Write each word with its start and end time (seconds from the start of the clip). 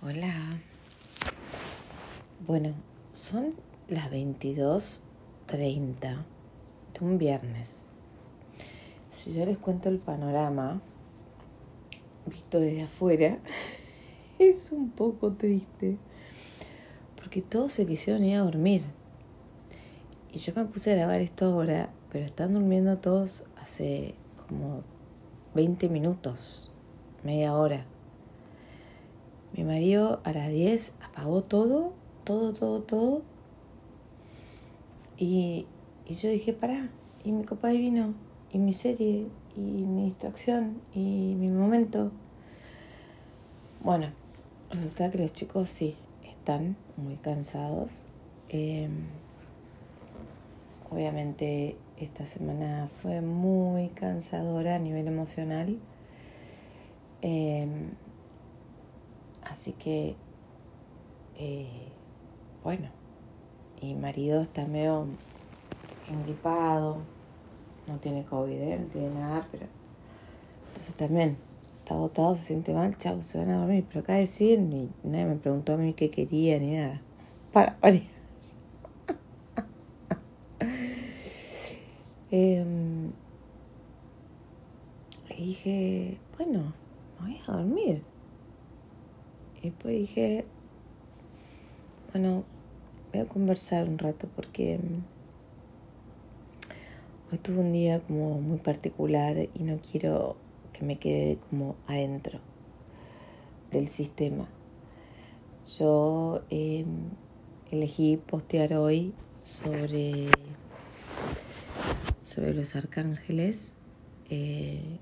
Hola. 0.00 0.60
Bueno, 2.46 2.72
son 3.10 3.50
las 3.88 4.08
22.30 4.12 5.98
de 5.98 6.20
un 7.00 7.18
viernes. 7.18 7.88
Si 9.12 9.32
yo 9.32 9.44
les 9.44 9.58
cuento 9.58 9.88
el 9.88 9.98
panorama, 9.98 10.80
visto 12.26 12.60
desde 12.60 12.84
afuera, 12.84 13.38
es 14.38 14.70
un 14.70 14.90
poco 14.90 15.32
triste. 15.32 15.96
Porque 17.16 17.42
todos 17.42 17.72
se 17.72 17.84
quisieron 17.84 18.22
ir 18.22 18.36
a 18.36 18.42
dormir. 18.42 18.84
Y 20.32 20.38
yo 20.38 20.52
me 20.54 20.64
puse 20.66 20.92
a 20.92 20.94
grabar 20.94 21.20
esto 21.22 21.46
ahora, 21.46 21.90
pero 22.12 22.24
están 22.24 22.54
durmiendo 22.54 22.98
todos 22.98 23.46
hace 23.60 24.14
como 24.46 24.84
20 25.56 25.88
minutos, 25.88 26.70
media 27.24 27.52
hora. 27.52 27.84
Mi 29.56 29.64
marido 29.64 30.20
a 30.24 30.32
las 30.32 30.50
10 30.50 30.94
apagó 31.02 31.42
todo, 31.42 31.92
todo, 32.24 32.52
todo, 32.52 32.82
todo. 32.82 33.22
Y, 35.16 35.66
y 36.06 36.14
yo 36.14 36.30
dije, 36.30 36.52
pará, 36.52 36.90
y 37.24 37.32
mi 37.32 37.44
copa 37.44 37.68
de 37.68 37.78
vino, 37.78 38.14
y 38.52 38.58
mi 38.58 38.72
serie, 38.72 39.26
y 39.56 39.60
mi 39.60 40.04
distracción, 40.04 40.80
y 40.94 41.34
mi 41.36 41.50
momento. 41.50 42.12
Bueno, 43.82 44.08
resulta 44.70 45.10
que 45.10 45.18
los 45.18 45.32
chicos 45.32 45.68
sí, 45.68 45.96
están 46.48 46.76
muy 46.96 47.16
cansados. 47.16 48.08
Eh, 48.48 48.88
obviamente 50.90 51.76
esta 51.98 52.24
semana 52.26 52.88
fue 53.02 53.20
muy 53.20 53.88
cansadora 53.88 54.76
a 54.76 54.78
nivel 54.78 55.08
emocional. 55.08 55.78
Eh, 57.22 57.66
Así 59.50 59.72
que, 59.72 60.14
eh, 61.38 61.88
bueno, 62.62 62.88
mi 63.80 63.94
marido 63.94 64.42
está 64.42 64.66
medio 64.66 65.06
engripado, 66.08 66.98
no 67.86 67.96
tiene 67.98 68.24
COVID, 68.24 68.54
¿eh? 68.54 68.78
no 68.78 68.86
tiene 68.86 69.10
nada, 69.10 69.46
pero 69.50 69.66
entonces 70.68 70.94
también 70.94 71.36
está 71.78 71.94
agotado, 71.94 72.36
se 72.36 72.42
siente 72.42 72.74
mal, 72.74 72.96
chao, 72.98 73.22
se 73.22 73.38
van 73.38 73.50
a 73.50 73.58
dormir. 73.58 73.84
Pero 73.88 74.00
acá 74.00 74.14
decir, 74.14 74.60
ni 74.60 74.90
nadie 75.02 75.26
me 75.26 75.36
preguntó 75.36 75.74
a 75.74 75.76
mí 75.76 75.92
qué 75.94 76.10
quería 76.10 76.58
ni 76.58 76.76
nada. 76.76 77.00
Para 77.52 77.78
variar. 77.80 78.04
eh, 82.30 82.64
dije, 85.38 86.18
bueno, 86.36 86.74
me 87.20 87.26
voy 87.26 87.40
a 87.46 87.52
dormir. 87.52 88.02
Y 89.62 89.70
después 89.70 89.94
dije, 89.94 90.44
bueno, 92.12 92.44
voy 93.12 93.22
a 93.22 93.26
conversar 93.26 93.88
un 93.88 93.98
rato 93.98 94.28
porque 94.34 94.78
mm, 94.78 95.02
hoy 97.32 97.38
tuve 97.38 97.58
un 97.58 97.72
día 97.72 98.00
como 98.00 98.40
muy 98.40 98.58
particular 98.58 99.36
y 99.54 99.62
no 99.62 99.78
quiero 99.78 100.36
que 100.72 100.84
me 100.84 100.98
quede 100.98 101.38
como 101.48 101.76
adentro 101.86 102.40
del 103.70 103.88
sistema. 103.88 104.48
Yo 105.78 106.42
eh, 106.50 106.86
elegí 107.70 108.16
postear 108.16 108.74
hoy 108.74 109.12
sobre, 109.42 110.28
sobre 112.22 112.54
los 112.54 112.76
arcángeles. 112.76 113.76
Eh, 114.30 114.98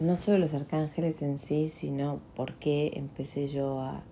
no 0.00 0.16
solo 0.16 0.38
los 0.38 0.54
arcángeles 0.54 1.22
en 1.22 1.38
sí, 1.38 1.68
sino 1.68 2.20
por 2.34 2.54
qué 2.54 2.92
empecé 2.94 3.46
yo 3.46 3.80
a, 3.80 4.04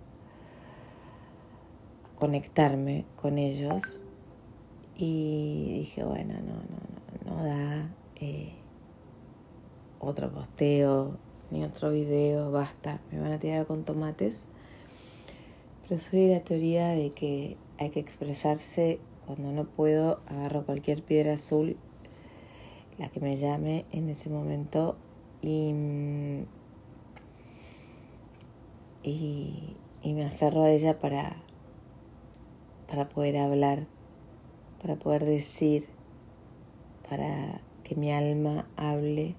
conectarme 2.22 3.05
con 3.16 3.36
ellos. 3.36 4.00
Y 4.97 5.78
dije, 5.78 6.05
bueno, 6.05 6.34
no, 6.34 6.54
no, 6.54 7.34
no, 7.34 7.37
no 7.37 7.44
da 7.44 7.91
eh, 8.21 8.53
otro 9.98 10.31
posteo 10.31 11.16
ni 11.50 11.65
otro 11.65 11.91
video, 11.91 12.53
basta, 12.53 13.00
me 13.10 13.19
van 13.19 13.32
a 13.32 13.41
tirar 13.41 13.66
con 13.66 13.82
tomates. 13.82 14.44
Pero 15.82 16.00
soy 16.00 16.28
de 16.28 16.34
la 16.34 16.44
teoría 16.44 16.91
de 16.91 17.10
que 17.10 17.56
hay 17.78 17.91
que 17.91 17.98
expresarse 17.98 19.00
cuando 19.26 19.50
no 19.50 19.65
puedo, 19.65 20.21
agarro 20.28 20.65
cualquier 20.65 21.03
piedra 21.03 21.32
azul, 21.32 21.76
la 22.98 23.09
que 23.09 23.19
me 23.19 23.34
llame 23.34 23.84
en 23.91 24.09
ese 24.09 24.31
momento 24.31 24.97
y, 25.42 26.47
y, 29.03 29.76
me 30.04 30.25
aferro 30.25 30.62
a 30.62 30.70
ella 30.70 30.98
para, 31.00 31.36
para 32.88 33.08
poder 33.08 33.36
hablar, 33.38 33.86
para 34.80 34.94
poder 34.97 35.25
decir, 35.25 35.88
para 37.08 37.60
que 37.82 37.97
mi 37.97 38.12
alma 38.12 38.69
hable, 38.76 39.34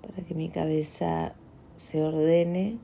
para 0.00 0.24
que 0.24 0.34
mi 0.34 0.48
cabeza 0.48 1.34
se 1.74 2.02
ordene 2.02 2.78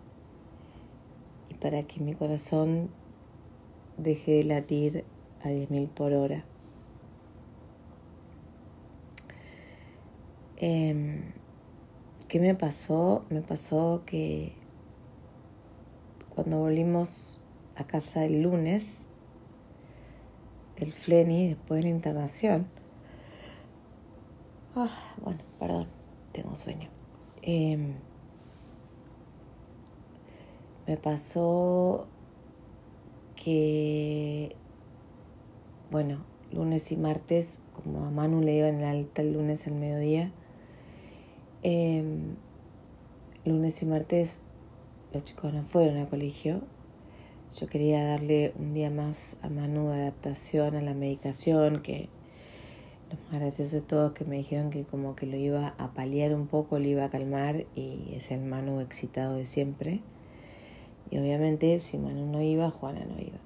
y 1.49 1.55
para 1.55 1.85
que 1.85 2.01
mi 2.01 2.15
corazón 2.15 2.91
deje 3.99 4.33
de 4.33 4.45
latir 4.45 5.05
a 5.45 5.49
10.000 5.49 5.89
por 5.89 6.13
hora. 6.13 6.45
Eh, 10.57 11.33
¿Qué 12.31 12.39
me 12.39 12.55
pasó? 12.55 13.25
Me 13.29 13.43
pasó 13.43 14.05
que 14.07 14.53
cuando 16.33 16.59
volvimos 16.59 17.43
a 17.75 17.89
casa 17.89 18.25
el 18.25 18.43
lunes, 18.43 19.09
el 20.77 20.93
Fleni, 20.93 21.49
después 21.49 21.81
de 21.81 21.89
la 21.89 21.97
internación, 21.97 22.69
ah, 24.77 24.97
bueno, 25.21 25.41
perdón, 25.59 25.89
tengo 26.31 26.55
sueño. 26.55 26.89
Eh, 27.43 27.97
me 30.87 30.97
pasó 30.99 32.07
que, 33.35 34.55
bueno, 35.91 36.25
lunes 36.53 36.93
y 36.93 36.97
martes, 36.97 37.65
como 37.73 38.05
a 38.07 38.11
Manu 38.13 38.41
le 38.41 38.55
iba 38.55 38.69
en 38.69 38.77
el 38.77 38.85
alta 38.85 39.21
el 39.21 39.33
lunes 39.33 39.67
al 39.67 39.75
mediodía, 39.75 40.31
eh, 41.63 42.03
lunes 43.45 43.83
y 43.83 43.87
martes 43.87 44.41
los 45.13 45.25
chicos 45.25 45.53
no 45.53 45.65
fueron 45.65 45.97
al 45.97 46.09
colegio. 46.09 46.63
Yo 47.59 47.67
quería 47.67 48.05
darle 48.05 48.55
un 48.59 48.75
día 48.75 48.91
más 48.91 49.37
a 49.43 49.49
Manu 49.49 49.89
de 49.89 50.03
adaptación 50.03 50.77
a 50.77 50.83
la 50.83 50.95
medicación, 50.95 51.83
que 51.83 52.09
lo 53.11 53.17
más 53.25 53.41
gracioso 53.41 53.77
de 53.77 53.83
todo 53.83 54.15
que 54.15 54.25
me 54.25 54.37
dijeron 54.37 54.71
que 54.71 54.85
como 54.85 55.17
que 55.17 55.27
lo 55.27 55.37
iba 55.37 55.75
a 55.77 55.93
paliar 55.93 56.33
un 56.33 56.47
poco, 56.47 56.79
lo 56.79 56.87
iba 56.87 57.05
a 57.05 57.11
calmar 57.11 57.67
y 57.75 58.15
es 58.15 58.31
el 58.31 58.41
Manu 58.41 58.81
excitado 58.81 59.35
de 59.35 59.45
siempre. 59.45 60.01
Y 61.11 61.19
obviamente 61.19 61.81
si 61.81 61.99
Manu 61.99 62.27
no 62.27 62.41
iba, 62.41 62.71
Juana 62.71 63.05
no 63.05 63.21
iba. 63.21 63.39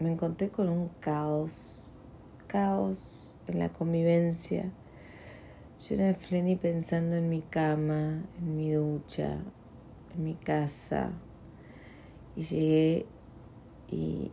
Me 0.00 0.10
encontré 0.10 0.48
con 0.48 0.68
un 0.68 0.88
caos, 1.00 2.02
caos 2.48 3.38
en 3.46 3.60
la 3.60 3.68
convivencia 3.68 4.72
yo 5.78 5.94
era 5.94 6.14
Flenny 6.14 6.56
pensando 6.56 7.16
en 7.16 7.28
mi 7.28 7.42
cama, 7.42 8.22
en 8.38 8.56
mi 8.56 8.72
ducha, 8.72 9.38
en 10.14 10.24
mi 10.24 10.34
casa. 10.34 11.10
Y 12.34 12.42
llegué 12.42 13.06
y 13.90 14.30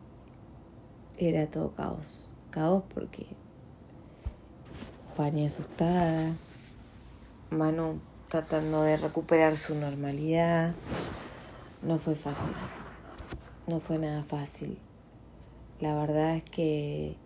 era 1.17 1.47
todo 1.47 1.75
caos. 1.75 2.33
Caos 2.49 2.83
porque 2.93 3.25
Juani 5.15 5.45
asustada, 5.45 6.33
Manu 7.49 7.99
tratando 8.29 8.81
de 8.83 8.97
recuperar 8.97 9.57
su 9.57 9.75
normalidad. 9.75 10.73
No 11.81 11.99
fue 11.99 12.15
fácil. 12.15 12.53
No 13.67 13.79
fue 13.79 13.99
nada 13.99 14.23
fácil. 14.23 14.77
La 15.81 15.93
verdad 15.95 16.37
es 16.37 16.43
que 16.43 17.17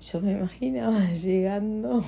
yo 0.00 0.20
me 0.20 0.32
imaginaba 0.32 1.04
llegando 1.12 2.04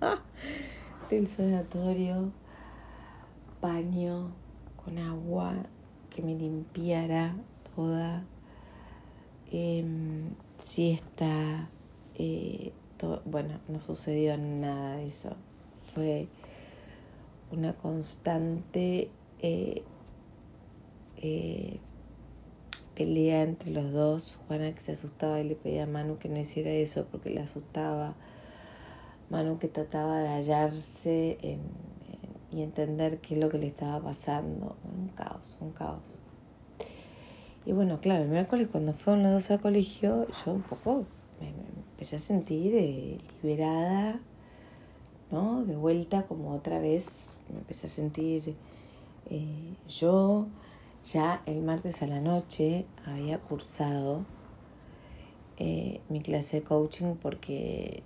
del 1.10 1.26
sanatorio, 1.26 2.30
baño 3.60 4.30
con 4.84 4.98
agua 4.98 5.54
que 6.10 6.22
me 6.22 6.34
limpiara 6.34 7.34
toda, 7.74 8.24
eh, 9.50 9.84
siesta, 10.58 11.68
eh, 12.16 12.72
bueno, 13.24 13.60
no 13.68 13.80
sucedió 13.80 14.36
nada 14.36 14.96
de 14.96 15.08
eso. 15.08 15.36
Fue 15.94 16.28
una 17.50 17.72
constante 17.72 19.10
eh, 19.40 19.82
eh, 21.22 21.78
pelea 22.94 23.42
entre 23.42 23.70
los 23.70 23.92
dos. 23.92 24.38
Juana 24.46 24.74
que 24.74 24.80
se 24.80 24.92
asustaba 24.92 25.40
y 25.40 25.44
le 25.44 25.54
pedía 25.54 25.84
a 25.84 25.86
Manu 25.86 26.16
que 26.16 26.28
no 26.28 26.38
hiciera 26.38 26.70
eso 26.70 27.06
porque 27.10 27.30
le 27.30 27.40
asustaba. 27.40 28.14
Manu 29.30 29.58
que 29.58 29.68
trataba 29.68 30.18
de 30.20 30.28
hallarse 30.28 31.38
y 32.50 32.62
entender 32.62 33.18
qué 33.18 33.34
es 33.34 33.40
lo 33.40 33.48
que 33.48 33.58
le 33.58 33.66
estaba 33.68 34.00
pasando. 34.00 34.76
Un 34.84 35.08
caos, 35.08 35.58
un 35.60 35.72
caos. 35.72 36.18
Y 37.66 37.72
bueno, 37.72 37.98
claro, 37.98 38.24
el 38.24 38.30
miércoles 38.30 38.68
cuando 38.72 38.94
fueron 38.94 39.22
los 39.24 39.32
dos 39.32 39.50
al 39.50 39.60
colegio, 39.60 40.26
yo 40.44 40.52
un 40.52 40.62
poco 40.62 41.04
me, 41.38 41.48
empecé 41.90 42.16
a 42.16 42.18
sentir 42.18 42.74
eh, 42.74 43.18
liberada, 43.42 44.20
¿no? 45.30 45.64
De 45.64 45.76
vuelta 45.76 46.26
como 46.26 46.54
otra 46.54 46.78
vez, 46.78 47.42
me 47.52 47.58
empecé 47.58 47.86
a 47.86 47.90
sentir 47.90 48.56
eh, 49.28 49.74
yo. 49.88 50.46
Ya 51.12 51.42
el 51.46 51.62
martes 51.62 52.02
a 52.02 52.06
la 52.06 52.20
noche 52.20 52.84
había 53.06 53.38
cursado 53.38 54.24
eh, 55.56 56.00
mi 56.08 56.20
clase 56.20 56.60
de 56.60 56.62
coaching 56.64 57.14
porque 57.20 58.02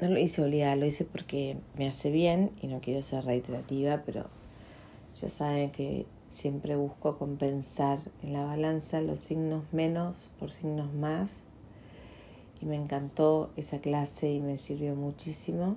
no 0.00 0.08
lo 0.08 0.18
hice 0.18 0.42
obligada, 0.42 0.76
lo 0.76 0.86
hice 0.86 1.04
porque 1.04 1.56
me 1.76 1.88
hace 1.88 2.10
bien 2.10 2.50
y 2.60 2.66
no 2.66 2.80
quiero 2.80 3.02
ser 3.02 3.24
reiterativa, 3.24 4.02
pero 4.04 4.26
ya 5.20 5.28
saben 5.28 5.70
que 5.70 6.06
siempre 6.28 6.76
busco 6.76 7.18
compensar 7.18 7.98
en 8.22 8.32
la 8.32 8.44
balanza 8.44 9.00
los 9.00 9.20
signos 9.20 9.64
menos 9.72 10.30
por 10.38 10.52
signos 10.52 10.92
más. 10.92 11.44
Y 12.60 12.66
me 12.66 12.76
encantó 12.76 13.50
esa 13.56 13.78
clase 13.78 14.32
y 14.32 14.40
me 14.40 14.56
sirvió 14.58 14.94
muchísimo. 14.94 15.76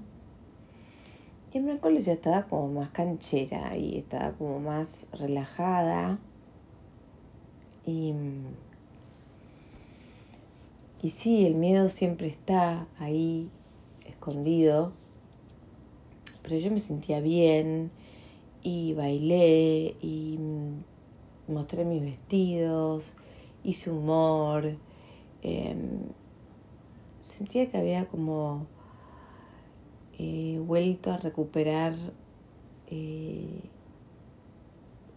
Y 1.53 1.57
el 1.57 1.63
miércoles 1.63 2.05
ya 2.05 2.13
estaba 2.13 2.43
como 2.43 2.67
más 2.67 2.89
canchera 2.91 3.75
y 3.75 3.97
estaba 3.97 4.33
como 4.33 4.59
más 4.59 5.07
relajada. 5.11 6.19
Y, 7.85 8.13
y 11.01 11.09
sí, 11.09 11.45
el 11.45 11.55
miedo 11.55 11.89
siempre 11.89 12.27
está 12.27 12.87
ahí, 12.99 13.49
escondido. 14.09 14.93
Pero 16.43 16.57
yo 16.57 16.71
me 16.71 16.79
sentía 16.79 17.19
bien 17.19 17.91
y 18.61 18.93
bailé 18.93 19.95
y 20.01 20.39
mostré 21.47 21.85
mis 21.85 22.01
vestidos, 22.01 23.15
hice 23.63 23.91
humor. 23.91 24.77
Em, 25.41 26.01
sentía 27.21 27.69
que 27.69 27.77
había 27.77 28.07
como 28.07 28.67
eh, 30.17 30.61
vuelto 30.65 31.11
a 31.11 31.17
recuperar 31.17 31.93
eh, 32.87 33.61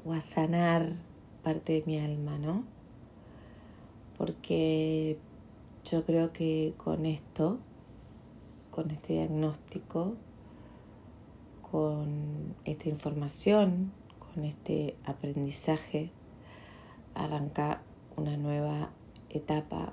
o 0.04 0.12
a 0.12 0.20
sanar 0.20 0.92
parte 1.42 1.72
de 1.72 1.82
mi 1.86 1.98
alma, 1.98 2.38
¿no? 2.38 2.64
Porque 4.16 5.18
yo 5.84 6.04
creo 6.04 6.32
que 6.32 6.74
con 6.76 7.06
esto, 7.06 7.58
con 8.72 8.90
este 8.90 9.12
diagnóstico, 9.12 10.14
con 11.70 12.56
esta 12.64 12.88
información, 12.88 13.92
con 14.18 14.44
este 14.44 14.96
aprendizaje, 15.04 16.10
arranca 17.14 17.82
una 18.16 18.36
nueva 18.38 18.90
etapa 19.28 19.92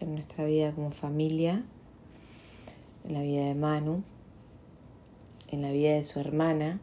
en 0.00 0.14
nuestra 0.14 0.44
vida 0.46 0.72
como 0.72 0.90
familia, 0.90 1.64
en 3.04 3.12
la 3.12 3.20
vida 3.20 3.44
de 3.44 3.54
Manu, 3.54 4.02
en 5.48 5.60
la 5.60 5.70
vida 5.70 5.92
de 5.92 6.02
su 6.02 6.18
hermana, 6.18 6.80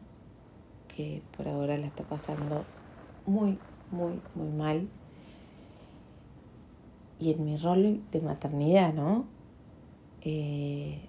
que 0.94 1.22
por 1.36 1.48
ahora 1.48 1.76
la 1.76 1.88
está 1.88 2.04
pasando 2.04 2.64
muy, 3.26 3.58
muy, 3.90 4.20
muy 4.36 4.48
mal. 4.48 4.88
Y 7.18 7.32
en 7.32 7.44
mi 7.44 7.56
rol 7.56 8.00
de 8.12 8.20
maternidad, 8.20 8.94
¿no? 8.94 9.24
Eh, 10.20 11.08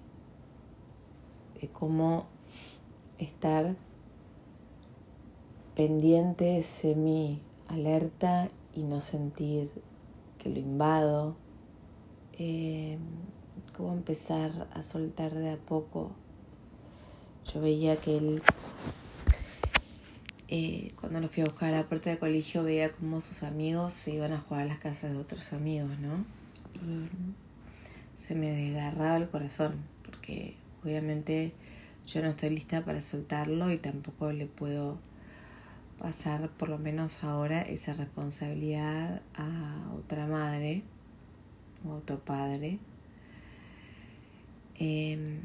de 1.60 1.68
cómo 1.68 2.26
estar 3.18 3.76
pendiente, 5.74 6.62
semi 6.62 7.40
alerta 7.68 8.48
y 8.74 8.82
no 8.82 9.00
sentir 9.00 9.70
que 10.38 10.48
lo 10.50 10.58
invado. 10.58 11.36
Eh, 12.38 12.98
cómo 13.76 13.92
empezar 13.92 14.68
a 14.72 14.82
soltar 14.82 15.34
de 15.34 15.50
a 15.50 15.56
poco 15.56 16.12
yo 17.52 17.60
veía 17.60 17.96
que 17.96 18.16
él, 18.16 18.42
eh, 20.48 20.92
cuando 20.98 21.20
lo 21.20 21.28
fui 21.28 21.42
a 21.42 21.46
buscar 21.46 21.74
a 21.74 21.78
la 21.78 21.88
puerta 21.88 22.10
del 22.10 22.18
colegio, 22.18 22.62
veía 22.62 22.90
como 22.90 23.20
sus 23.20 23.42
amigos 23.42 23.92
se 23.92 24.14
iban 24.14 24.32
a 24.32 24.40
jugar 24.40 24.62
a 24.62 24.66
las 24.66 24.78
casas 24.78 25.12
de 25.12 25.18
otros 25.18 25.52
amigos, 25.52 25.98
¿no? 25.98 26.24
Y 26.74 27.08
se 28.16 28.34
me 28.34 28.50
desgarraba 28.50 29.16
el 29.16 29.28
corazón, 29.28 29.84
porque 30.04 30.56
obviamente 30.84 31.52
yo 32.06 32.22
no 32.22 32.28
estoy 32.28 32.50
lista 32.50 32.84
para 32.84 33.00
soltarlo 33.00 33.72
y 33.72 33.78
tampoco 33.78 34.30
le 34.32 34.46
puedo 34.46 34.98
pasar, 35.98 36.50
por 36.50 36.68
lo 36.68 36.78
menos 36.78 37.24
ahora, 37.24 37.62
esa 37.62 37.94
responsabilidad 37.94 39.22
a 39.34 39.90
otra 39.96 40.26
madre 40.26 40.82
o 41.86 41.94
otro 41.94 42.18
padre. 42.18 42.78
Eh, 44.78 45.40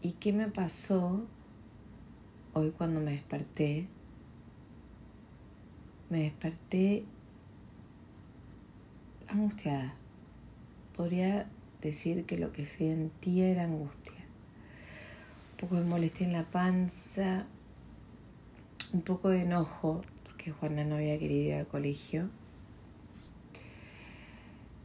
¿Y 0.00 0.12
qué 0.12 0.32
me 0.32 0.48
pasó 0.48 1.26
hoy 2.54 2.70
cuando 2.70 3.00
me 3.00 3.10
desperté? 3.10 3.88
Me 6.08 6.20
desperté 6.20 7.04
angustiada. 9.28 9.94
Podría 10.96 11.46
decir 11.80 12.24
que 12.24 12.38
lo 12.38 12.52
que 12.52 12.64
sentía 12.64 13.48
era 13.48 13.64
angustia. 13.64 14.14
Un 15.52 15.56
poco 15.58 15.76
de 15.76 15.84
molestia 15.84 16.26
en 16.26 16.32
la 16.32 16.44
panza, 16.44 17.46
un 18.92 19.02
poco 19.02 19.28
de 19.28 19.42
enojo, 19.42 20.02
porque 20.24 20.52
Juana 20.52 20.84
no 20.84 20.96
había 20.96 21.18
querido 21.18 21.42
ir 21.42 21.54
al 21.54 21.66
colegio. 21.66 22.30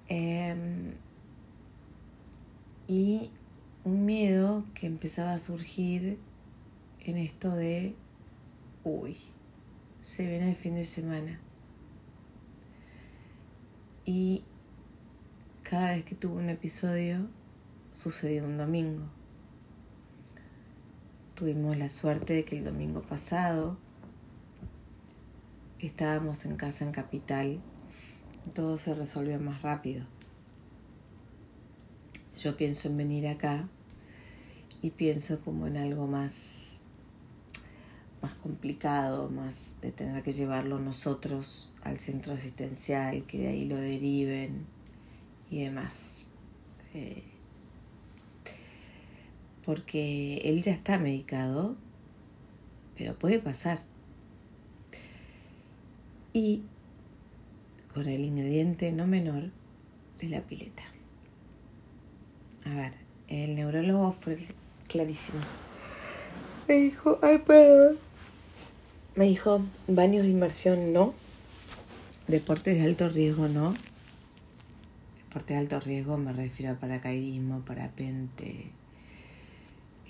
Em, 0.08 0.94
y 2.88 3.32
un 3.84 4.06
miedo 4.06 4.66
que 4.74 4.88
empezaba 4.88 5.34
a 5.34 5.40
surgir 5.40 6.18
en 7.06 7.18
esto 7.18 7.52
de, 7.52 7.96
uy, 8.84 9.18
se 10.02 10.28
viene 10.28 10.50
el 10.50 10.56
fin 10.56 10.76
de 10.76 10.86
semana. 10.86 11.40
Y 14.06 14.44
cada 15.64 15.92
vez 15.92 16.04
que 16.04 16.16
tuve 16.16 16.42
un 16.42 16.50
episodio, 16.50 17.28
sucedió 17.94 18.44
un 18.44 18.58
domingo. 18.58 19.04
Tuvimos 21.36 21.78
la 21.78 21.90
suerte 21.90 22.34
de 22.34 22.46
que 22.46 22.58
el 22.58 22.66
domingo 22.66 23.02
pasado 23.02 23.78
estábamos 25.80 26.46
en 26.46 26.58
casa 26.58 26.86
en 26.86 26.92
Capital, 26.92 27.62
todo 28.54 28.78
se 28.78 28.94
resolvió 28.94 29.40
más 29.40 29.62
rápido. 29.62 30.06
Yo 32.38 32.58
pienso 32.58 32.90
en 32.90 32.98
venir 32.98 33.28
acá 33.28 33.68
y 34.82 34.92
pienso 34.92 35.40
como 35.42 35.68
en 35.68 35.78
algo 35.78 36.08
más 36.08 36.86
más 38.22 38.36
complicado, 38.36 39.30
más 39.30 39.80
de 39.82 39.92
tener 39.92 40.24
que 40.24 40.32
llevarlo 40.32 40.80
nosotros 40.80 41.74
al 41.84 42.00
centro 42.00 42.34
asistencial, 42.34 43.24
que 43.26 43.40
de 43.40 43.48
ahí 43.48 43.68
lo 43.68 43.76
deriven 43.76 44.66
y 45.54 45.62
demás. 45.62 46.28
Eh, 46.96 47.24
porque 49.64 50.42
él 50.44 50.62
ya 50.64 50.72
está 50.72 50.98
medicado, 50.98 51.76
pero 52.98 53.18
puede 53.18 53.38
pasar. 53.40 53.82
Y 56.34 56.64
con 57.94 58.08
el 58.08 58.26
ingrediente 58.26 58.92
no 58.92 59.06
menor 59.06 59.52
de 60.20 60.30
la 60.30 60.42
pileta. 60.42 60.84
A 62.66 62.74
ver, 62.74 62.94
el 63.28 63.56
neurólogo 63.56 64.12
fue 64.12 64.40
clarísimo. 64.88 65.42
Me 66.68 66.76
dijo, 66.76 67.20
ay, 67.22 67.38
perdón. 67.46 67.98
Me 69.16 69.26
dijo, 69.26 69.62
baños 69.88 70.24
de 70.24 70.30
inmersión 70.30 70.94
no. 70.94 71.14
Deportes 72.28 72.76
de 72.76 72.86
alto 72.86 73.08
riesgo 73.10 73.48
no. 73.48 73.76
Deportes 75.34 75.56
de 75.56 75.62
alto 75.62 75.80
riesgo 75.80 76.16
me 76.16 76.32
refiero 76.32 76.74
a 76.74 76.76
paracaidismo, 76.76 77.66
parapente. 77.66 78.70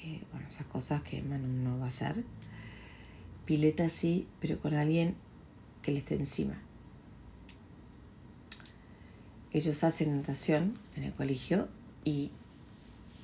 Eh, 0.04 0.22
bueno, 0.34 0.46
esas 0.50 0.68
cosas 0.68 1.02
que 1.02 1.22
Manu 1.22 1.48
no 1.48 1.80
va 1.80 1.86
a 1.86 1.88
hacer. 1.88 2.26
Pileta 3.46 3.88
sí, 3.88 4.28
pero 4.42 4.60
con 4.60 4.74
alguien 4.74 5.16
que 5.82 5.94
le 5.94 6.00
esté 6.00 6.16
encima. 6.16 6.60
Ellos 9.54 9.82
hacen 9.86 10.18
natación 10.18 10.78
en 10.98 11.06
el 11.06 11.14
colegio 11.14 11.70
y 12.04 12.32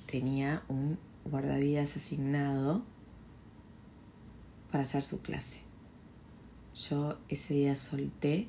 tenía 0.09 0.63
un 0.69 0.97
guardavidas 1.25 1.97
asignado 1.97 2.81
para 4.71 4.85
hacer 4.85 5.03
su 5.03 5.21
clase. 5.21 5.63
Yo 6.75 7.19
ese 7.27 7.55
día 7.55 7.75
solté, 7.75 8.47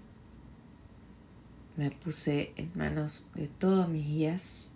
me 1.76 1.90
puse 1.90 2.52
en 2.56 2.70
manos 2.74 3.28
de 3.34 3.46
todos 3.46 3.88
mis 3.88 4.06
guías 4.06 4.72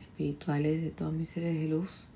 espirituales, 0.00 0.82
de 0.82 0.90
todos 0.90 1.12
mis 1.12 1.30
seres 1.30 1.54
de 1.54 1.68
luz, 1.68 2.08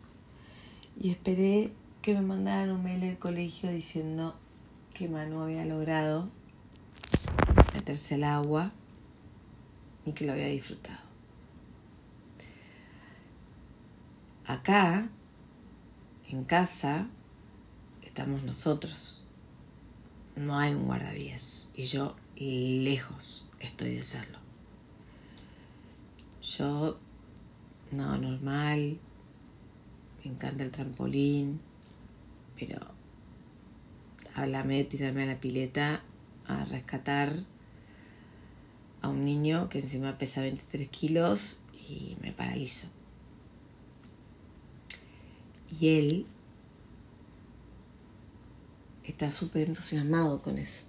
y 0.98 1.10
esperé 1.10 1.72
que 2.02 2.14
me 2.14 2.22
mandaran 2.22 2.70
un 2.70 2.82
mail 2.82 3.00
del 3.00 3.18
colegio 3.18 3.70
diciendo 3.70 4.36
que 4.94 5.08
Manu 5.08 5.40
había 5.40 5.64
logrado 5.64 6.28
meterse 7.75 8.14
al 8.14 8.25
agua 8.25 8.72
y 10.04 10.12
que 10.12 10.25
lo 10.25 10.32
había 10.32 10.46
disfrutado. 10.46 11.00
Acá, 14.46 15.08
en 16.30 16.44
casa, 16.44 17.08
estamos 18.02 18.44
nosotros. 18.44 19.25
No 20.36 20.58
hay 20.58 20.75
un 20.75 20.86
guardavías 20.86 21.68
y 21.75 21.84
yo 21.84 22.14
lejos 22.36 23.48
estoy 23.66 23.96
de 23.96 24.04
serlo. 24.04 24.38
Yo, 26.42 26.99
no, 27.92 28.16
normal, 28.18 28.99
me 30.25 30.30
encanta 30.30 30.62
el 30.64 30.70
trampolín, 30.70 31.61
pero 32.58 32.80
háblame 34.35 34.78
de 34.78 34.85
tirarme 34.85 35.25
a 35.25 35.26
la 35.26 35.40
pileta 35.40 36.02
a 36.46 36.64
rescatar 36.64 37.44
a 39.02 39.08
un 39.08 39.25
niño 39.25 39.68
que 39.68 39.80
encima 39.80 40.18
pesa 40.18 40.40
23 40.40 40.88
kilos 40.88 41.61
y 41.73 42.16
me 42.20 42.32
paralizo. 42.32 42.88
Y 45.80 45.88
él 45.88 46.26
está 49.04 49.32
súper 49.32 49.68
entusiasmado 49.68 50.42
con 50.42 50.58
eso, 50.58 50.82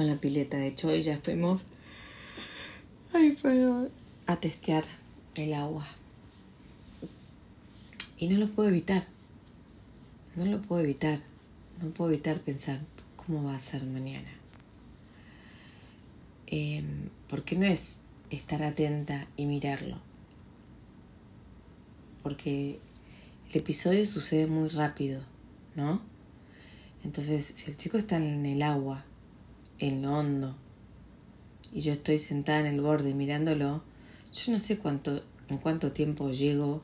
con 0.00 0.06
la 0.06 0.16
pileta. 0.16 0.56
De 0.56 0.68
hecho, 0.68 0.88
hoy 0.88 1.02
ya 1.02 1.18
fuimos 1.18 1.60
Ay, 3.12 3.36
a 4.26 4.36
testear 4.36 4.84
el 5.34 5.52
agua. 5.52 5.86
Y 8.16 8.28
no 8.28 8.38
lo 8.38 8.48
puedo 8.48 8.70
evitar. 8.70 9.04
No 10.36 10.46
lo 10.46 10.62
puedo 10.62 10.82
evitar. 10.82 11.18
No 11.82 11.90
puedo 11.90 12.12
evitar 12.12 12.40
pensar 12.40 12.80
cómo 13.16 13.44
va 13.44 13.56
a 13.56 13.60
ser 13.60 13.84
mañana. 13.84 14.30
Eh, 16.46 16.82
porque 17.28 17.56
no 17.56 17.66
es 17.66 18.02
estar 18.30 18.62
atenta 18.62 19.26
y 19.36 19.44
mirarlo. 19.44 19.98
Porque 22.22 22.78
el 23.52 23.60
episodio 23.60 24.06
sucede 24.06 24.46
muy 24.46 24.70
rápido, 24.70 25.20
¿no? 25.76 26.00
Entonces, 27.04 27.52
si 27.54 27.70
el 27.70 27.76
chico 27.76 27.98
está 27.98 28.16
en 28.16 28.46
el 28.46 28.62
agua, 28.62 29.04
en 29.80 30.02
lo 30.02 30.16
hondo, 30.16 30.54
y 31.72 31.80
yo 31.80 31.92
estoy 31.92 32.18
sentada 32.18 32.60
en 32.60 32.66
el 32.66 32.80
borde 32.80 33.14
mirándolo, 33.14 33.82
yo 34.32 34.52
no 34.52 34.58
sé 34.58 34.78
cuánto, 34.78 35.22
en 35.48 35.58
cuánto 35.58 35.92
tiempo 35.92 36.30
llego 36.30 36.82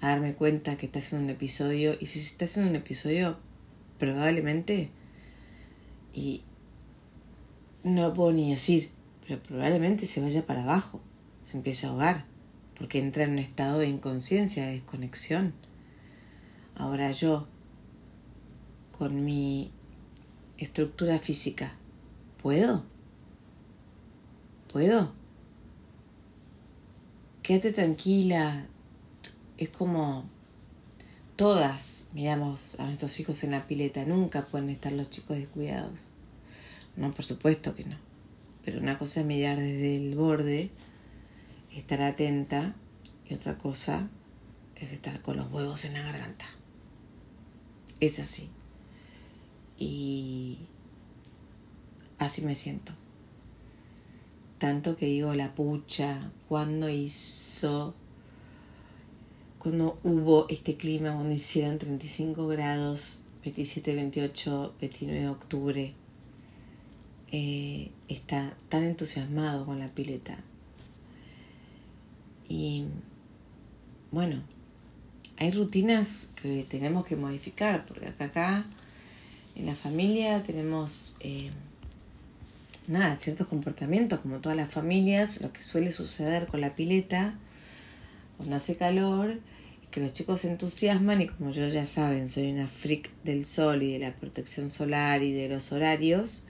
a 0.00 0.08
darme 0.08 0.34
cuenta 0.34 0.76
que 0.76 0.86
está 0.86 1.00
haciendo 1.00 1.26
un 1.26 1.30
episodio, 1.30 1.96
y 2.00 2.06
si 2.06 2.20
está 2.20 2.46
haciendo 2.46 2.70
un 2.70 2.76
episodio, 2.76 3.36
probablemente, 3.98 4.90
y 6.14 6.42
no 7.82 8.08
lo 8.08 8.14
puedo 8.14 8.32
ni 8.32 8.50
decir, 8.50 8.90
pero 9.26 9.42
probablemente 9.42 10.06
se 10.06 10.20
vaya 10.20 10.46
para 10.46 10.62
abajo, 10.62 11.00
se 11.42 11.56
empiece 11.56 11.86
a 11.86 11.90
ahogar, 11.90 12.24
porque 12.78 12.98
entra 12.98 13.24
en 13.24 13.32
un 13.32 13.38
estado 13.38 13.78
de 13.78 13.88
inconsciencia, 13.88 14.66
de 14.66 14.72
desconexión. 14.72 15.54
Ahora 16.76 17.12
yo, 17.12 17.46
con 18.92 19.24
mi 19.24 19.70
estructura 20.58 21.18
física, 21.18 21.74
¿puedo? 22.42 22.84
¿Puedo? 24.72 25.12
Quédate 27.42 27.72
tranquila. 27.72 28.66
Es 29.56 29.68
como 29.68 30.24
todas 31.36 32.08
miramos 32.14 32.60
a 32.78 32.84
nuestros 32.84 33.18
hijos 33.20 33.44
en 33.44 33.50
la 33.50 33.66
pileta. 33.66 34.04
Nunca 34.04 34.46
pueden 34.46 34.70
estar 34.70 34.92
los 34.92 35.10
chicos 35.10 35.36
descuidados. 35.36 35.98
No, 36.96 37.12
por 37.12 37.24
supuesto 37.24 37.74
que 37.74 37.84
no. 37.84 37.96
Pero 38.64 38.80
una 38.80 38.98
cosa 38.98 39.20
es 39.20 39.26
mirar 39.26 39.58
desde 39.58 39.96
el 39.96 40.14
borde, 40.14 40.70
estar 41.72 42.00
atenta, 42.02 42.74
y 43.28 43.34
otra 43.34 43.58
cosa 43.58 44.08
es 44.76 44.92
estar 44.92 45.20
con 45.22 45.36
los 45.36 45.50
huevos 45.52 45.84
en 45.84 45.94
la 45.94 46.02
garganta. 46.02 46.46
Es 48.00 48.18
así. 48.18 48.48
Y 49.78 50.58
así 52.18 52.42
me 52.42 52.54
siento. 52.54 52.92
Tanto 54.58 54.96
que 54.96 55.06
digo 55.06 55.34
la 55.34 55.54
pucha, 55.54 56.30
cuando 56.48 56.88
hizo, 56.88 57.94
cuando 59.58 59.98
hubo 60.04 60.48
este 60.48 60.76
clima, 60.76 61.12
cuando 61.12 61.34
hicieron 61.34 61.78
35 61.78 62.46
grados, 62.46 63.22
27, 63.42 63.94
28, 63.94 64.74
29 64.80 65.20
de 65.20 65.28
octubre, 65.28 65.94
eh, 67.30 67.90
está 68.08 68.56
tan 68.68 68.84
entusiasmado 68.84 69.66
con 69.66 69.80
la 69.80 69.88
pileta. 69.88 70.38
Y 72.48 72.84
bueno, 74.12 74.42
hay 75.36 75.50
rutinas 75.50 76.28
que 76.40 76.64
tenemos 76.70 77.04
que 77.04 77.16
modificar, 77.16 77.84
porque 77.86 78.06
acá, 78.06 78.26
acá 78.26 78.66
en 79.56 79.66
la 79.66 79.76
familia 79.76 80.42
tenemos 80.42 81.16
eh, 81.20 81.50
nada, 82.86 83.16
ciertos 83.18 83.46
comportamientos, 83.46 84.20
como 84.20 84.38
todas 84.38 84.56
las 84.56 84.70
familias, 84.70 85.40
lo 85.40 85.52
que 85.52 85.62
suele 85.62 85.92
suceder 85.92 86.46
con 86.46 86.60
la 86.60 86.74
pileta, 86.74 87.34
cuando 88.36 88.56
hace 88.56 88.76
calor, 88.76 89.38
que 89.90 90.00
los 90.00 90.12
chicos 90.12 90.40
se 90.40 90.50
entusiasman 90.50 91.22
y 91.22 91.28
como 91.28 91.52
yo 91.52 91.68
ya 91.68 91.86
saben, 91.86 92.28
soy 92.28 92.50
una 92.50 92.66
freak 92.66 93.10
del 93.22 93.46
sol 93.46 93.82
y 93.82 93.92
de 93.92 94.00
la 94.00 94.12
protección 94.12 94.68
solar 94.70 95.22
y 95.22 95.32
de 95.32 95.48
los 95.48 95.70
horarios, 95.70 96.42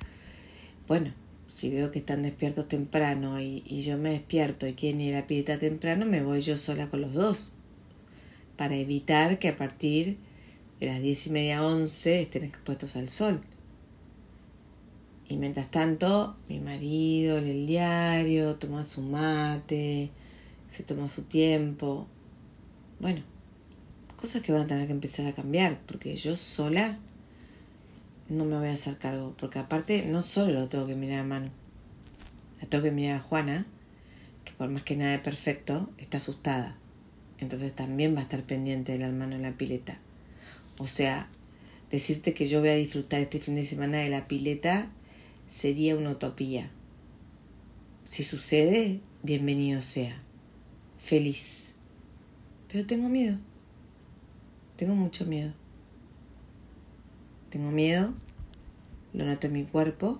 bueno, 0.88 1.12
si 1.50 1.70
veo 1.70 1.92
que 1.92 2.00
están 2.00 2.22
despiertos 2.22 2.68
temprano 2.68 3.40
y, 3.40 3.62
y 3.66 3.82
yo 3.82 3.96
me 3.96 4.10
despierto 4.10 4.66
y 4.66 4.72
quieren 4.72 5.00
ir 5.00 5.14
a 5.14 5.20
la 5.20 5.26
pileta 5.26 5.58
temprano, 5.58 6.06
me 6.06 6.22
voy 6.22 6.40
yo 6.40 6.56
sola 6.56 6.88
con 6.88 7.02
los 7.02 7.12
dos, 7.12 7.52
para 8.56 8.76
evitar 8.76 9.38
que 9.38 9.48
a 9.48 9.56
partir 9.56 10.16
de 10.80 10.86
las 10.86 11.00
diez 11.00 11.26
y 11.26 11.30
media, 11.30 11.64
once 11.64 12.22
estén 12.22 12.44
expuestos 12.44 12.96
al 12.96 13.08
sol. 13.08 13.40
Y 15.28 15.36
mientras 15.36 15.70
tanto, 15.70 16.36
mi 16.48 16.60
marido 16.60 17.40
lee 17.40 17.50
el 17.50 17.66
diario, 17.66 18.56
toma 18.56 18.84
su 18.84 19.02
mate, 19.02 20.10
se 20.70 20.82
toma 20.82 21.08
su 21.08 21.22
tiempo. 21.24 22.06
Bueno, 23.00 23.22
cosas 24.20 24.42
que 24.42 24.52
van 24.52 24.62
a 24.62 24.66
tener 24.66 24.86
que 24.86 24.92
empezar 24.92 25.26
a 25.26 25.32
cambiar, 25.32 25.78
porque 25.86 26.16
yo 26.16 26.36
sola 26.36 26.98
no 28.28 28.44
me 28.44 28.58
voy 28.58 28.68
a 28.68 28.72
hacer 28.72 28.96
cargo, 28.98 29.34
porque 29.38 29.58
aparte 29.58 30.04
no 30.06 30.22
solo 30.22 30.60
lo 30.60 30.68
tengo 30.68 30.86
que 30.86 30.94
mirar 30.94 31.20
a 31.20 31.24
mano, 31.24 31.50
la 32.60 32.68
tengo 32.68 32.84
que 32.84 32.90
mirar 32.90 33.16
a 33.16 33.20
Juana, 33.20 33.66
que 34.44 34.52
por 34.52 34.68
más 34.68 34.82
que 34.82 34.96
nada 34.96 35.12
de 35.12 35.18
perfecto, 35.18 35.90
está 35.98 36.18
asustada. 36.18 36.76
Entonces 37.38 37.74
también 37.74 38.14
va 38.14 38.20
a 38.20 38.22
estar 38.22 38.42
pendiente 38.42 38.92
del 38.92 39.02
hermano 39.02 39.36
en 39.36 39.42
la 39.42 39.52
pileta. 39.52 39.98
O 40.78 40.86
sea, 40.86 41.28
decirte 41.90 42.34
que 42.34 42.48
yo 42.48 42.60
voy 42.60 42.70
a 42.70 42.74
disfrutar 42.74 43.20
este 43.20 43.40
fin 43.40 43.54
de 43.54 43.64
semana 43.64 43.98
de 43.98 44.08
la 44.08 44.26
pileta 44.26 44.90
sería 45.48 45.96
una 45.96 46.10
utopía. 46.10 46.70
Si 48.04 48.24
sucede, 48.24 49.00
bienvenido 49.22 49.82
sea. 49.82 50.20
Feliz. 50.98 51.74
Pero 52.70 52.86
tengo 52.86 53.08
miedo. 53.08 53.38
Tengo 54.76 54.94
mucho 54.94 55.24
miedo. 55.26 55.52
Tengo 57.50 57.70
miedo. 57.70 58.12
Lo 59.12 59.24
noto 59.24 59.46
en 59.46 59.52
mi 59.52 59.64
cuerpo. 59.64 60.18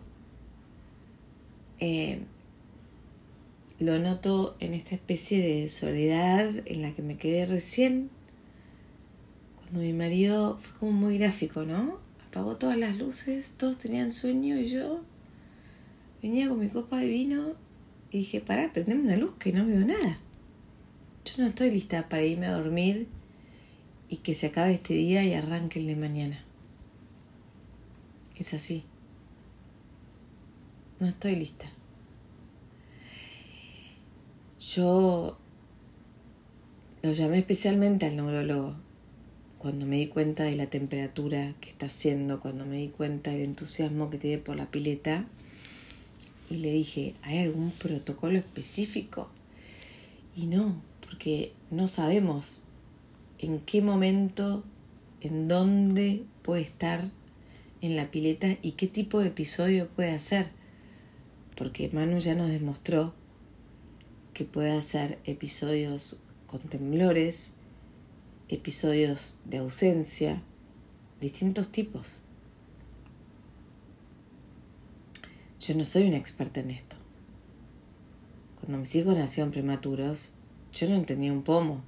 Eh, 1.81 2.21
lo 3.81 3.99
noto 3.99 4.57
en 4.61 4.75
esta 4.75 4.95
especie 4.95 5.43
de 5.43 5.69
soledad 5.69 6.49
en 6.65 6.83
la 6.83 6.95
que 6.95 7.03
me 7.03 7.17
quedé 7.17 7.45
recién. 7.47 8.11
Cuando 9.64 9.80
mi 9.80 9.92
marido 9.92 10.59
fue 10.59 10.78
como 10.78 10.92
muy 10.92 11.18
gráfico, 11.18 11.64
¿no? 11.64 11.99
Apagó 12.28 12.56
todas 12.56 12.76
las 12.76 12.97
luces, 12.97 13.52
todos 13.56 13.78
tenían 13.78 14.12
sueño 14.12 14.59
y 14.59 14.71
yo 14.71 15.00
venía 16.23 16.49
con 16.49 16.61
mi 16.61 16.68
copa 16.68 16.99
de 16.99 17.09
vino 17.09 17.54
y 18.11 18.18
dije, 18.18 18.40
pará, 18.40 18.73
prendeme 18.73 19.02
una 19.02 19.16
luz 19.16 19.35
que 19.38 19.52
no 19.52 19.66
veo 19.66 19.80
nada. 19.80 20.18
Yo 21.25 21.33
no 21.38 21.49
estoy 21.49 21.71
lista 21.71 22.09
para 22.09 22.23
irme 22.23 22.47
a 22.47 22.52
dormir 22.52 23.09
y 24.09 24.18
que 24.18 24.35
se 24.35 24.49
acabe 24.49 24.75
este 24.75 24.94
día 24.94 25.25
y 25.25 25.33
arranque 25.33 25.80
el 25.80 25.87
de 25.87 25.97
mañana. 25.97 26.44
Es 28.37 28.52
así. 28.52 28.85
No 31.00 31.09
estoy 31.09 31.37
lista. 31.37 31.66
Yo 34.61 35.38
lo 37.02 37.12
llamé 37.12 37.38
especialmente 37.38 38.06
al 38.06 38.16
neurólogo 38.16 38.76
cuando 39.64 39.87
me 39.87 39.97
di 39.97 40.09
cuenta 40.09 40.42
de 40.42 40.56
la 40.56 40.66
temperatura 40.66 41.54
que 41.62 41.71
está 41.71 41.87
haciendo, 41.87 42.38
cuando 42.38 42.66
me 42.66 42.76
di 42.76 42.88
cuenta 42.88 43.30
del 43.30 43.40
entusiasmo 43.40 44.11
que 44.11 44.18
tiene 44.18 44.37
por 44.37 44.56
la 44.56 44.66
pileta 44.66 45.25
y 46.50 46.56
le 46.56 46.71
dije, 46.71 47.14
¿hay 47.23 47.38
algún 47.38 47.71
protocolo 47.71 48.37
específico? 48.37 49.30
Y 50.37 50.44
no, 50.49 50.83
porque 51.00 51.54
no 51.71 51.88
sabemos 51.88 52.61
en 53.38 53.59
qué 53.61 53.80
momento, 53.80 54.62
en 55.23 55.49
dónde 55.49 56.25
puede 56.42 56.61
estar 56.61 57.09
en 57.80 57.97
la 57.97 58.11
pileta 58.11 58.59
y 58.61 58.73
qué 58.73 58.87
tipo 58.87 59.21
de 59.21 59.28
episodio 59.28 59.88
puede 59.88 60.11
hacer. 60.11 60.49
porque 61.56 61.88
Manu 61.88 62.18
ya 62.18 62.35
nos 62.35 62.50
demostró 62.50 63.14
que 64.35 64.44
puede 64.44 64.73
hacer 64.73 65.21
episodios 65.25 66.18
con 66.49 66.61
temblores, 66.61 67.54
episodios 68.55 69.37
de 69.45 69.59
ausencia, 69.59 70.41
distintos 71.21 71.71
tipos. 71.71 72.21
Yo 75.61 75.75
no 75.75 75.85
soy 75.85 76.09
una 76.09 76.19
experta 76.19 76.61
en 76.61 76.71
esto. 76.71 76.97
Cuando 78.61 78.79
mis 78.79 78.95
hijos 78.95 79.17
nacieron 79.17 79.51
prematuros, 79.51 80.31
yo 80.73 80.89
no 80.89 80.95
entendía 80.95 81.33
un 81.33 81.43
pomo. 81.43 81.83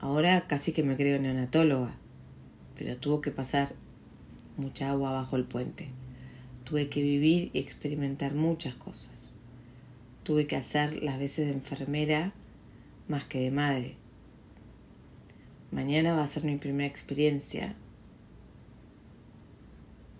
Ahora 0.00 0.46
casi 0.46 0.72
que 0.72 0.82
me 0.82 0.96
creo 0.96 1.20
neonatóloga, 1.20 1.94
pero 2.76 2.96
tuvo 2.96 3.20
que 3.20 3.30
pasar 3.30 3.74
mucha 4.56 4.90
agua 4.90 5.12
bajo 5.12 5.36
el 5.36 5.44
puente. 5.44 5.88
Tuve 6.64 6.88
que 6.88 7.02
vivir 7.02 7.50
y 7.52 7.58
experimentar 7.58 8.34
muchas 8.34 8.74
cosas. 8.74 9.34
Tuve 10.22 10.46
que 10.46 10.56
hacer 10.56 11.02
las 11.02 11.18
veces 11.18 11.46
de 11.46 11.52
enfermera 11.52 12.32
más 13.08 13.24
que 13.24 13.40
de 13.40 13.50
madre. 13.50 13.96
Mañana 15.74 16.14
va 16.14 16.22
a 16.22 16.28
ser 16.28 16.44
mi 16.44 16.56
primera 16.56 16.88
experiencia. 16.88 17.74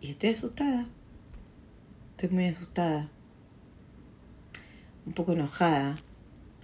Y 0.00 0.10
estoy 0.10 0.30
asustada. 0.30 0.88
Estoy 2.10 2.28
muy 2.30 2.48
asustada. 2.48 3.08
Un 5.06 5.12
poco 5.12 5.32
enojada 5.34 5.96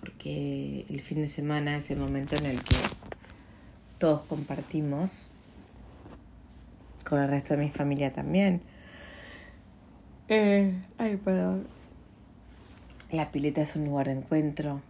porque 0.01 0.87
el 0.89 1.03
fin 1.03 1.23
de 1.23 1.29
semana 1.29 1.77
es 1.77 1.89
el 1.91 1.99
momento 1.99 2.35
en 2.35 2.47
el 2.47 2.65
que 2.65 2.75
todos 3.99 4.23
compartimos 4.23 5.31
con 7.09 7.21
el 7.21 7.29
resto 7.31 7.55
de 7.55 7.61
mi 7.61 7.71
familia 7.71 8.13
también. 8.13 8.61
Eh, 10.27 10.75
ay, 10.99 11.17
perdón. 11.17 11.69
La 13.13 13.31
pileta 13.31 13.61
es 13.63 13.77
un 13.77 13.85
lugar 13.85 14.07
de 14.07 14.15
encuentro. 14.15 14.83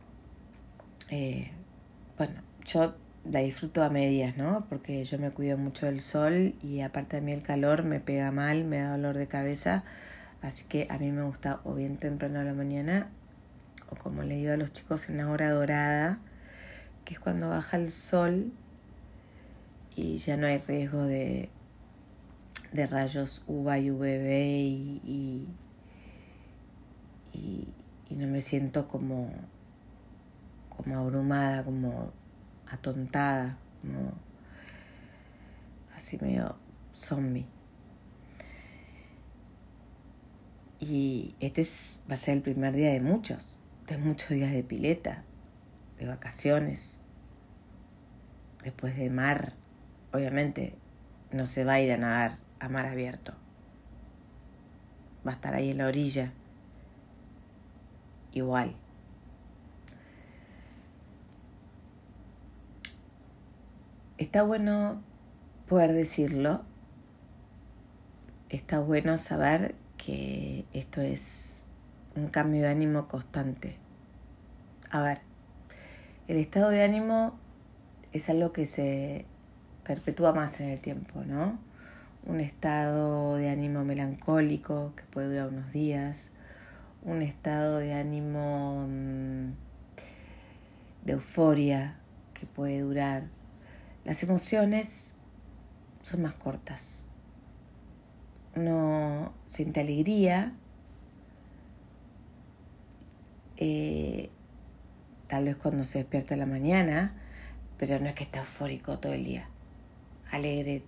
Eh, 1.10 1.50
bueno, 2.16 2.40
yo 2.64 2.94
la 3.24 3.40
disfruto 3.40 3.82
a 3.82 3.90
medias, 3.90 4.36
¿no? 4.36 4.66
Porque 4.68 5.04
yo 5.04 5.18
me 5.18 5.30
cuido 5.30 5.58
mucho 5.58 5.86
del 5.86 6.00
sol 6.00 6.54
y 6.62 6.80
aparte 6.80 7.16
de 7.16 7.22
mí 7.22 7.32
el 7.32 7.42
calor 7.42 7.84
me 7.84 8.00
pega 8.00 8.30
mal, 8.30 8.64
me 8.64 8.78
da 8.78 8.92
dolor 8.92 9.16
de 9.16 9.26
cabeza. 9.26 9.84
Así 10.42 10.66
que 10.66 10.86
a 10.90 10.98
mí 10.98 11.12
me 11.12 11.22
gusta 11.22 11.60
o 11.64 11.74
bien 11.74 11.98
temprano 11.98 12.40
a 12.40 12.44
la 12.44 12.54
mañana 12.54 13.08
o 13.90 13.96
como 13.96 14.22
le 14.22 14.36
digo 14.36 14.52
a 14.52 14.56
los 14.56 14.72
chicos 14.72 15.08
en 15.08 15.18
la 15.18 15.28
hora 15.28 15.50
dorada, 15.50 16.18
que 17.04 17.14
es 17.14 17.20
cuando 17.20 17.50
baja 17.50 17.76
el 17.76 17.92
sol 17.92 18.52
y 19.96 20.16
ya 20.18 20.36
no 20.36 20.46
hay 20.46 20.58
riesgo 20.58 21.04
de, 21.04 21.50
de 22.72 22.86
rayos 22.86 23.44
UVA 23.48 23.78
y 23.80 23.90
UVB 23.90 24.30
y, 25.04 25.46
y, 27.32 27.68
y 28.08 28.14
no 28.14 28.26
me 28.28 28.40
siento 28.40 28.88
como, 28.88 29.30
como 30.74 30.96
abrumada, 30.96 31.64
como 31.64 32.12
atontada, 32.70 33.58
como 33.80 34.12
así 35.94 36.18
medio 36.20 36.56
zombie. 36.92 37.46
Y 40.80 41.34
este 41.40 41.60
es, 41.60 42.02
va 42.10 42.14
a 42.14 42.16
ser 42.16 42.36
el 42.36 42.42
primer 42.42 42.74
día 42.74 42.90
de 42.90 43.00
muchos, 43.00 43.60
de 43.86 43.98
muchos 43.98 44.30
días 44.30 44.52
de 44.52 44.62
pileta, 44.62 45.24
de 45.98 46.06
vacaciones, 46.06 47.02
después 48.64 48.96
de 48.96 49.10
mar. 49.10 49.52
Obviamente 50.12 50.74
no 51.32 51.46
se 51.46 51.64
va 51.64 51.74
a 51.74 51.80
ir 51.80 51.92
a 51.92 51.98
nadar 51.98 52.38
a 52.58 52.68
mar 52.68 52.86
abierto. 52.86 53.34
Va 55.26 55.32
a 55.32 55.34
estar 55.34 55.54
ahí 55.54 55.70
en 55.70 55.78
la 55.78 55.86
orilla. 55.86 56.32
Igual. 58.32 58.74
Está 64.20 64.42
bueno 64.42 65.00
poder 65.66 65.94
decirlo. 65.94 66.60
Está 68.50 68.78
bueno 68.78 69.16
saber 69.16 69.74
que 69.96 70.66
esto 70.74 71.00
es 71.00 71.70
un 72.14 72.28
cambio 72.28 72.60
de 72.60 72.68
ánimo 72.68 73.08
constante. 73.08 73.76
A 74.90 75.00
ver, 75.00 75.20
el 76.28 76.36
estado 76.36 76.68
de 76.68 76.82
ánimo 76.82 77.38
es 78.12 78.28
algo 78.28 78.52
que 78.52 78.66
se 78.66 79.24
perpetúa 79.84 80.34
más 80.34 80.60
en 80.60 80.68
el 80.68 80.80
tiempo, 80.80 81.22
¿no? 81.24 81.58
Un 82.26 82.40
estado 82.40 83.36
de 83.36 83.48
ánimo 83.48 83.86
melancólico 83.86 84.92
que 84.96 85.04
puede 85.04 85.28
durar 85.28 85.48
unos 85.48 85.72
días, 85.72 86.30
un 87.04 87.22
estado 87.22 87.78
de 87.78 87.94
ánimo 87.94 88.86
mm, 88.86 89.52
de 91.06 91.12
euforia 91.14 91.96
que 92.34 92.44
puede 92.44 92.80
durar 92.80 93.39
las 94.04 94.22
emociones 94.22 95.14
son 96.02 96.22
más 96.22 96.34
cortas. 96.34 97.08
Uno 98.56 99.32
siente 99.46 99.80
alegría, 99.80 100.54
eh, 103.56 104.30
tal 105.28 105.44
vez 105.44 105.56
cuando 105.56 105.84
se 105.84 105.98
despierta 105.98 106.34
en 106.34 106.40
la 106.40 106.46
mañana, 106.46 107.14
pero 107.78 107.98
no 108.00 108.06
es 108.06 108.14
que 108.14 108.24
esté 108.24 108.38
eufórico 108.38 108.98
todo 108.98 109.12
el 109.12 109.24
día. 109.24 109.48
Alegre 110.30 110.82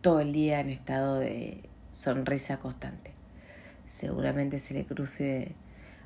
todo 0.00 0.20
el 0.20 0.32
día 0.32 0.60
en 0.60 0.70
estado 0.70 1.18
de 1.18 1.68
sonrisa 1.90 2.58
constante. 2.58 3.12
Seguramente 3.86 4.58
se 4.58 4.74
le 4.74 4.84
cruce 4.84 5.54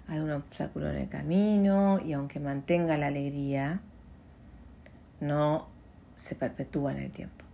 algún 0.08 0.30
obstáculo 0.30 0.90
en 0.90 0.96
el 0.96 1.08
camino 1.08 2.00
y 2.00 2.12
aunque 2.12 2.40
mantenga 2.40 2.96
la 2.96 3.08
alegría, 3.08 3.80
no 5.20 5.71
se 6.16 6.34
perpetúa 6.34 6.92
en 6.92 6.98
el 6.98 7.10
tiempo. 7.10 7.44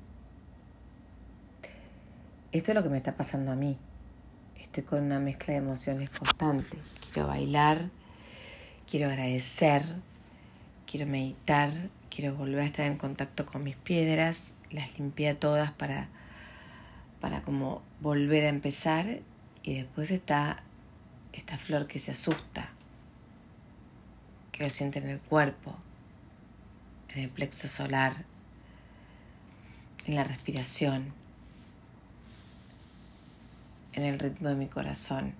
Esto 2.50 2.70
es 2.70 2.74
lo 2.74 2.82
que 2.82 2.88
me 2.88 2.96
está 2.96 3.12
pasando 3.12 3.52
a 3.52 3.56
mí. 3.56 3.76
Estoy 4.56 4.82
con 4.82 5.02
una 5.02 5.18
mezcla 5.18 5.52
de 5.52 5.58
emociones 5.58 6.08
constante. 6.10 6.78
Quiero 7.12 7.28
bailar, 7.28 7.90
quiero 8.90 9.08
agradecer, 9.08 9.84
quiero 10.86 11.06
meditar, 11.06 11.72
quiero 12.10 12.34
volver 12.34 12.60
a 12.60 12.64
estar 12.64 12.86
en 12.86 12.96
contacto 12.96 13.44
con 13.44 13.64
mis 13.64 13.76
piedras. 13.76 14.56
Las 14.70 14.98
limpié 14.98 15.34
todas 15.34 15.72
para, 15.72 16.08
para 17.20 17.42
como 17.42 17.82
volver 18.00 18.46
a 18.46 18.48
empezar. 18.48 19.20
Y 19.62 19.74
después 19.74 20.10
está 20.10 20.62
esta 21.32 21.58
flor 21.58 21.86
que 21.86 21.98
se 21.98 22.12
asusta, 22.12 22.70
que 24.52 24.64
lo 24.64 24.70
siente 24.70 24.98
en 24.98 25.08
el 25.08 25.20
cuerpo, 25.20 25.76
en 27.10 27.20
el 27.20 27.28
plexo 27.28 27.68
solar, 27.68 28.24
en 30.08 30.14
la 30.14 30.24
respiración, 30.24 31.12
en 33.92 34.04
el 34.04 34.18
ritmo 34.18 34.48
de 34.48 34.54
mi 34.54 34.66
corazón, 34.66 35.34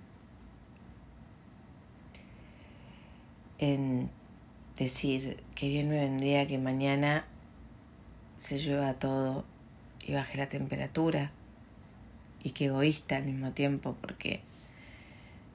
en 3.57 4.11
decir 4.77 5.43
que 5.55 5.67
bien 5.67 5.89
me 5.89 5.97
vendría 5.97 6.47
que 6.47 6.59
mañana 6.59 7.25
se 8.37 8.59
llueva 8.59 8.93
todo 8.93 9.43
y 10.05 10.13
baje 10.13 10.37
la 10.37 10.47
temperatura 10.47 11.31
y 12.43 12.51
que 12.51 12.65
egoísta 12.65 13.17
al 13.17 13.25
mismo 13.25 13.51
tiempo 13.53 13.97
porque 13.99 14.41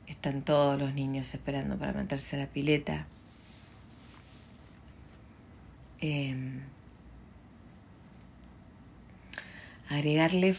están 0.09 0.43
todos 0.43 0.77
los 0.79 0.93
niños 0.93 1.33
esperando 1.33 1.79
para 1.79 1.93
meterse 1.93 2.35
a 2.35 2.41
la 2.41 2.47
pileta. 2.47 3.07
Em, 6.01 6.74
agregarle 9.89 10.55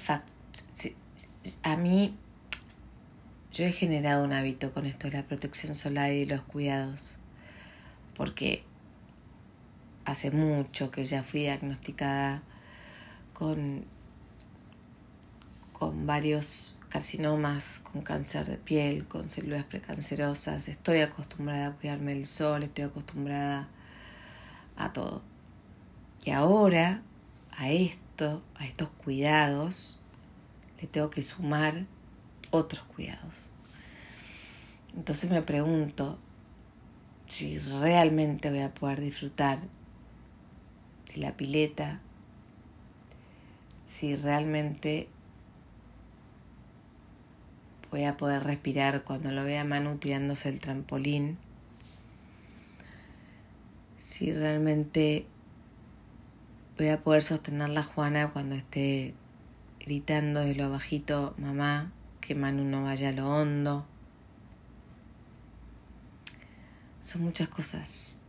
a 1.63 1.75
mí 1.75 2.15
yo 3.51 3.65
he 3.65 3.71
generado 3.71 4.25
un 4.25 4.33
hábito 4.33 4.73
con 4.73 4.85
esto 4.85 5.09
de 5.09 5.17
la 5.17 5.23
protección 5.23 5.75
solar 5.75 6.11
y 6.11 6.25
los 6.25 6.41
cuidados 6.41 7.17
porque 8.15 8.63
hace 10.05 10.31
mucho 10.31 10.91
que 10.91 11.05
ya 11.05 11.23
fui 11.23 11.41
diagnosticada 11.41 12.43
con 13.33 13.85
con 15.77 16.07
varios 16.07 16.77
carcinomas, 16.87 17.79
con 17.79 18.01
cáncer 18.01 18.45
de 18.45 18.55
piel, 18.57 19.05
con 19.05 19.29
células 19.29 19.65
precancerosas. 19.65 20.69
Estoy 20.69 21.01
acostumbrada 21.01 21.67
a 21.67 21.71
cuidarme 21.73 22.13
del 22.13 22.27
sol, 22.27 22.63
estoy 22.63 22.85
acostumbrada 22.85 23.67
a 24.77 24.93
todo. 24.93 25.21
Y 26.23 26.31
ahora 26.31 27.01
a 27.57 27.69
esto 27.69 28.04
a 28.23 28.65
estos 28.65 28.89
cuidados, 28.89 29.99
le 30.79 30.87
tengo 30.87 31.09
que 31.09 31.21
sumar 31.21 31.85
otros 32.51 32.83
cuidados. 32.83 33.51
Entonces 34.95 35.29
me 35.29 35.41
pregunto 35.41 36.17
si 37.27 37.59
realmente 37.59 38.49
voy 38.49 38.61
a 38.61 38.73
poder 38.73 39.01
disfrutar 39.01 39.59
de 41.13 41.17
la 41.17 41.35
pileta, 41.35 41.99
si 43.87 44.15
realmente 44.15 45.09
voy 47.91 48.05
a 48.05 48.15
poder 48.15 48.43
respirar 48.43 49.03
cuando 49.03 49.31
lo 49.31 49.43
vea 49.43 49.65
Manu 49.65 49.97
tirándose 49.97 50.49
el 50.49 50.59
trampolín. 50.59 51.37
Si 53.97 54.31
realmente 54.31 55.25
voy 56.77 56.89
a 56.89 57.01
poder 57.01 57.23
sostener 57.23 57.69
la 57.69 57.83
Juana 57.83 58.31
cuando 58.31 58.55
esté 58.55 59.13
gritando 59.79 60.41
de 60.41 60.55
lo 60.55 60.69
bajito, 60.69 61.33
mamá, 61.37 61.91
que 62.21 62.35
Manu 62.35 62.63
no 62.63 62.83
vaya 62.83 63.09
a 63.09 63.11
lo 63.11 63.29
hondo. 63.29 63.85
Son 66.99 67.21
muchas 67.21 67.47
cosas. 67.49 68.19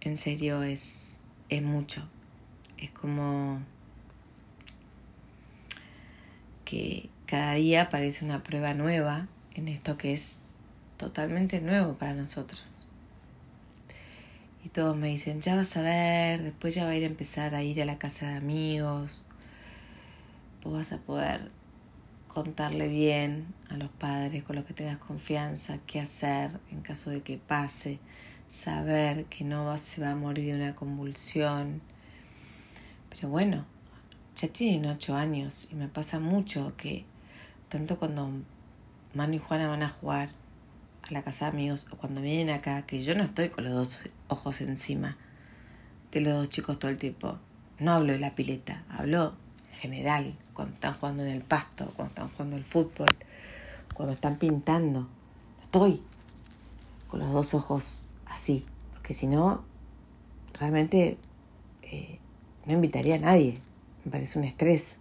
En 0.00 0.16
serio, 0.16 0.62
es, 0.62 1.28
es 1.48 1.62
mucho. 1.62 2.08
Es 2.76 2.90
como 2.90 3.60
que 6.64 7.08
cada 7.26 7.54
día 7.54 7.88
parece 7.88 8.24
una 8.24 8.42
prueba 8.42 8.74
nueva 8.74 9.28
en 9.54 9.68
esto 9.68 9.96
que 9.96 10.12
es 10.12 10.42
totalmente 10.96 11.60
nuevo 11.60 11.94
para 11.94 12.14
nosotros. 12.14 12.85
Y 14.66 14.68
todos 14.68 14.96
me 14.96 15.06
dicen, 15.06 15.40
ya 15.40 15.54
vas 15.54 15.76
a 15.76 15.82
ver, 15.82 16.42
después 16.42 16.74
ya 16.74 16.82
va 16.82 16.90
a 16.90 16.96
ir 16.96 17.04
a 17.04 17.06
empezar 17.06 17.54
a 17.54 17.62
ir 17.62 17.80
a 17.80 17.84
la 17.84 17.98
casa 17.98 18.30
de 18.30 18.34
amigos, 18.34 19.22
vos 20.64 20.72
vas 20.72 20.90
a 20.90 20.98
poder 20.98 21.52
contarle 22.26 22.88
bien 22.88 23.46
a 23.70 23.76
los 23.76 23.90
padres 23.90 24.42
con 24.42 24.56
los 24.56 24.64
que 24.64 24.74
tengas 24.74 24.98
confianza 24.98 25.78
qué 25.86 26.00
hacer 26.00 26.58
en 26.72 26.80
caso 26.80 27.10
de 27.10 27.22
que 27.22 27.38
pase, 27.38 28.00
saber 28.48 29.26
que 29.26 29.44
no 29.44 29.78
se 29.78 30.00
va 30.00 30.10
a 30.10 30.16
morir 30.16 30.46
de 30.46 30.60
una 30.60 30.74
convulsión. 30.74 31.80
Pero 33.08 33.28
bueno, 33.28 33.66
ya 34.34 34.48
tienen 34.48 34.90
ocho 34.90 35.14
años 35.14 35.68
y 35.70 35.76
me 35.76 35.86
pasa 35.86 36.18
mucho 36.18 36.76
que 36.76 37.04
tanto 37.68 38.00
cuando 38.00 38.32
Manu 39.14 39.34
y 39.34 39.38
Juana 39.38 39.68
van 39.68 39.84
a 39.84 39.88
jugar 39.88 40.30
a 41.08 41.12
la 41.12 41.22
casa 41.22 41.44
de 41.44 41.52
amigos 41.52 41.86
o 41.92 41.96
cuando 41.96 42.20
vienen 42.20 42.50
acá, 42.50 42.82
que 42.82 43.00
yo 43.00 43.14
no 43.14 43.22
estoy 43.22 43.48
con 43.48 43.62
los 43.62 43.72
dos 43.72 44.00
ojos 44.28 44.60
encima 44.60 45.16
de 46.12 46.20
los 46.20 46.34
dos 46.34 46.48
chicos 46.48 46.78
todo 46.78 46.90
el 46.90 46.98
tiempo. 46.98 47.38
No 47.78 47.92
hablo 47.92 48.12
de 48.12 48.18
la 48.18 48.34
pileta, 48.34 48.84
hablo 48.88 49.34
en 49.72 49.78
general, 49.78 50.34
cuando 50.54 50.74
están 50.74 50.94
jugando 50.94 51.22
en 51.22 51.28
el 51.28 51.42
pasto, 51.42 51.86
cuando 51.94 52.12
están 52.12 52.28
jugando 52.30 52.56
el 52.56 52.64
fútbol, 52.64 53.08
cuando 53.94 54.14
están 54.14 54.38
pintando. 54.38 55.08
Estoy 55.62 56.02
con 57.08 57.20
los 57.20 57.30
dos 57.30 57.54
ojos 57.54 58.00
así, 58.26 58.64
porque 58.92 59.12
si 59.12 59.26
no, 59.26 59.64
realmente 60.58 61.18
eh, 61.82 62.18
no 62.64 62.72
invitaría 62.72 63.16
a 63.16 63.20
nadie. 63.20 63.58
Me 64.04 64.12
parece 64.12 64.38
un 64.38 64.44
estrés, 64.44 64.98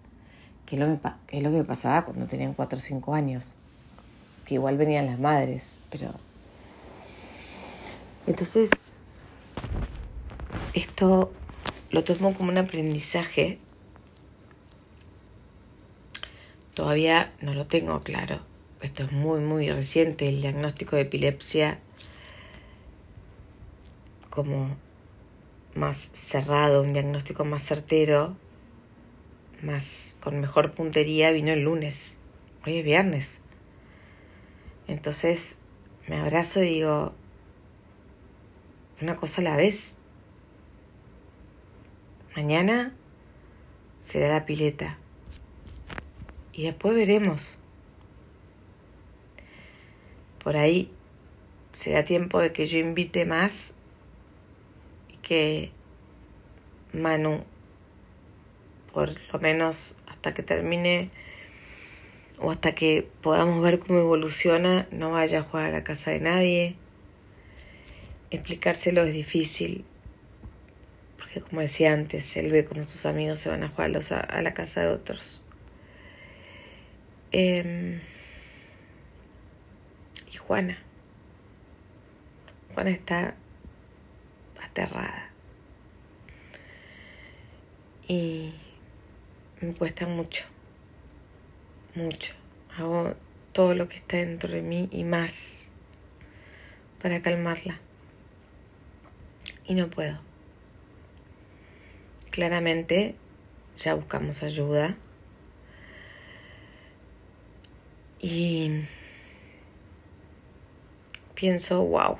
que 0.65 0.75
es, 0.75 0.81
lo 0.81 0.99
que 1.27 1.37
es 1.37 1.43
lo 1.43 1.51
que 1.51 1.57
me 1.57 1.63
pasaba 1.63 2.03
cuando 2.03 2.25
tenían 2.25 2.53
4 2.53 2.77
o 2.77 2.81
5 2.81 3.13
años, 3.13 3.55
que 4.45 4.55
igual 4.55 4.77
venían 4.77 5.05
las 5.05 5.19
madres, 5.19 5.79
pero... 5.89 6.13
Entonces, 8.27 8.94
esto 10.75 11.31
lo 11.89 12.03
tomo 12.03 12.33
como 12.35 12.51
un 12.51 12.57
aprendizaje. 12.57 13.59
Todavía 16.73 17.33
no 17.41 17.53
lo 17.53 17.65
tengo 17.65 18.01
claro. 18.01 18.41
Esto 18.81 19.03
es 19.03 19.11
muy, 19.13 19.39
muy 19.39 19.71
reciente. 19.71 20.27
El 20.27 20.41
diagnóstico 20.41 20.97
de 20.97 21.03
epilepsia 21.03 21.79
como 24.29 24.75
más 25.75 26.09
cerrado, 26.11 26.81
un 26.81 26.91
diagnóstico 26.91 27.45
más 27.45 27.63
certero, 27.63 28.35
más 29.61 30.17
con 30.19 30.41
mejor 30.41 30.73
puntería, 30.73 31.31
vino 31.31 31.53
el 31.53 31.61
lunes. 31.61 32.17
Hoy 32.65 32.79
es 32.79 32.85
viernes. 32.85 33.39
Entonces 34.87 35.55
me 36.07 36.17
abrazo 36.17 36.61
y 36.61 36.69
digo, 36.69 37.13
una 39.01 39.15
cosa 39.15 39.39
a 39.39 39.43
la 39.45 39.55
vez. 39.55 39.95
Mañana 42.35 42.91
será 44.01 44.27
la 44.27 44.45
pileta. 44.45 44.97
Y 46.51 46.63
después 46.63 46.93
veremos. 46.93 47.57
Por 50.43 50.57
ahí 50.57 50.91
será 51.71 52.03
tiempo 52.03 52.39
de 52.39 52.51
que 52.51 52.65
yo 52.65 52.77
invite 52.77 53.25
más 53.25 53.73
que 55.21 55.71
Manu, 56.91 57.43
por 58.93 59.11
lo 59.31 59.39
menos 59.39 59.95
hasta 60.05 60.33
que 60.33 60.43
termine 60.43 61.09
o 62.39 62.51
hasta 62.51 62.75
que 62.75 63.07
podamos 63.21 63.63
ver 63.63 63.79
cómo 63.79 63.99
evoluciona, 63.99 64.87
no 64.91 65.11
vaya 65.11 65.39
a 65.39 65.43
jugar 65.43 65.67
a 65.67 65.71
la 65.71 65.83
casa 65.83 66.11
de 66.11 66.19
nadie. 66.19 66.75
Explicárselo 68.29 69.03
es 69.03 69.13
difícil, 69.13 69.85
como 71.41 71.61
decía 71.61 71.93
antes, 71.93 72.35
él 72.37 72.51
ve 72.51 72.65
como 72.65 72.87
sus 72.87 73.05
amigos 73.05 73.39
se 73.39 73.49
van 73.49 73.63
a 73.63 73.69
jugar 73.69 73.91
a, 74.29 74.41
la 74.41 74.53
casa 74.53 74.81
de 74.81 74.87
otros. 74.87 75.43
Em, 77.31 77.99
y 80.31 80.37
Juana. 80.37 80.77
Juana 82.73 82.89
está 82.91 83.35
aterrada. 84.61 85.29
Y 88.07 88.53
me 89.61 89.73
cuesta 89.73 90.05
mucho, 90.05 90.45
mucho. 91.95 92.33
Hago 92.77 93.15
todo 93.51 93.73
lo 93.73 93.87
que 93.89 93.97
está 93.97 94.17
dentro 94.17 94.51
de 94.51 94.61
mí 94.61 94.89
y 94.91 95.03
más 95.03 95.65
para 97.01 97.21
calmarla. 97.21 97.79
Y 99.65 99.73
no 99.75 99.89
puedo. 99.89 100.19
Claramente 102.35 103.15
ya 103.77 103.95
buscamos 103.95 104.43
ayuda. 104.43 104.95
Y 108.19 108.85
pienso, 111.33 111.81
wow 111.81 112.17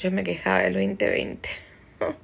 yo 0.00 0.10
me 0.10 0.24
quejaba 0.24 0.60
del 0.60 0.72
2020. 0.72 1.46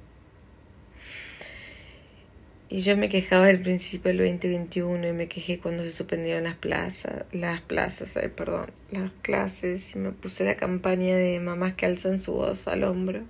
y 2.69 2.79
yo 2.81 2.97
me 2.97 3.07
quejaba 3.07 3.45
del 3.45 3.61
principio 3.61 4.09
del 4.09 4.17
2021 4.17 5.07
y 5.07 5.13
me 5.13 5.27
quejé 5.27 5.59
cuando 5.59 5.83
se 5.83 5.91
suspendieron 5.91 6.45
las 6.45 6.55
plazas, 6.55 7.25
las 7.31 7.61
plazas, 7.61 8.17
perdón, 8.35 8.71
las 8.89 9.11
clases 9.21 9.95
y 9.95 9.99
me 9.99 10.11
puse 10.11 10.43
la 10.43 10.55
campaña 10.55 11.15
de 11.15 11.39
mamás 11.39 11.75
que 11.75 11.85
alzan 11.85 12.19
su 12.19 12.33
voz 12.33 12.67
al 12.67 12.83
hombro. 12.83 13.21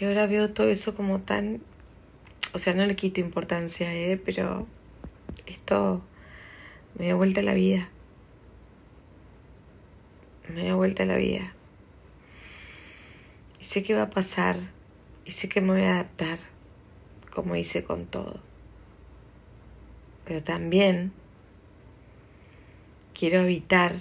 Y 0.00 0.06
ahora 0.06 0.26
veo 0.26 0.50
todo 0.50 0.70
eso 0.70 0.94
como 0.94 1.20
tan, 1.20 1.60
o 2.58 2.60
sea, 2.60 2.74
no 2.74 2.84
le 2.84 2.96
quito 2.96 3.20
importancia, 3.20 3.94
¿eh? 3.94 4.20
pero 4.22 4.66
esto 5.46 6.02
me 6.98 7.06
dio 7.06 7.16
vuelta 7.16 7.40
a 7.40 7.44
la 7.44 7.54
vida. 7.54 7.88
Me 10.48 10.64
dio 10.64 10.76
vuelta 10.76 11.04
a 11.04 11.06
la 11.06 11.16
vida 11.16 11.54
sé 13.68 13.82
que 13.82 13.92
va 13.92 14.04
a 14.04 14.10
pasar 14.10 14.56
y 15.26 15.32
sé 15.32 15.50
que 15.50 15.60
me 15.60 15.72
voy 15.74 15.82
a 15.82 15.96
adaptar 15.96 16.38
como 17.30 17.54
hice 17.54 17.84
con 17.84 18.06
todo. 18.06 18.40
Pero 20.24 20.42
también 20.42 21.12
quiero 23.12 23.40
evitar 23.40 23.96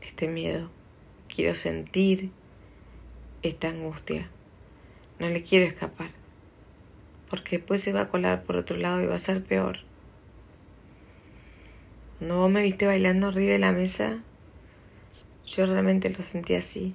este 0.00 0.26
miedo, 0.26 0.70
quiero 1.28 1.54
sentir 1.54 2.30
esta 3.42 3.68
angustia. 3.68 4.30
No 5.18 5.28
le 5.28 5.42
quiero 5.42 5.66
escapar, 5.66 6.08
porque 7.34 7.56
después 7.56 7.80
se 7.80 7.92
va 7.92 8.02
a 8.02 8.08
colar 8.08 8.44
por 8.44 8.54
otro 8.54 8.76
lado 8.76 9.02
y 9.02 9.06
va 9.06 9.16
a 9.16 9.18
ser 9.18 9.42
peor. 9.42 9.78
Cuando 12.18 12.36
vos 12.36 12.48
me 12.48 12.62
viste 12.62 12.86
bailando 12.86 13.26
arriba 13.26 13.54
de 13.54 13.58
la 13.58 13.72
mesa, 13.72 14.20
yo 15.44 15.66
realmente 15.66 16.10
lo 16.10 16.22
sentí 16.22 16.54
así. 16.54 16.94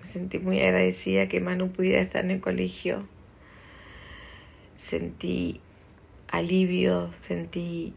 Me 0.00 0.08
sentí 0.08 0.38
muy 0.38 0.58
agradecida 0.62 1.28
que 1.28 1.40
Manu 1.40 1.70
pudiera 1.70 2.00
estar 2.00 2.24
en 2.24 2.30
el 2.30 2.40
colegio. 2.40 3.06
Sentí 4.76 5.60
alivio, 6.28 7.12
sentí 7.12 7.92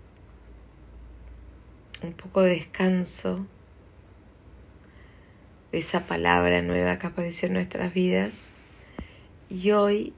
un 2.03 2.11
poco 2.11 2.41
de 2.41 2.49
descanso 2.49 3.47
de 5.71 5.77
esa 5.77 6.05
palabra 6.05 6.61
nueva 6.61 6.99
que 6.99 7.07
apareció 7.07 7.47
en 7.47 7.53
nuestras 7.53 7.93
vidas. 7.93 8.51
Y 9.49 9.71
hoy 9.71 10.13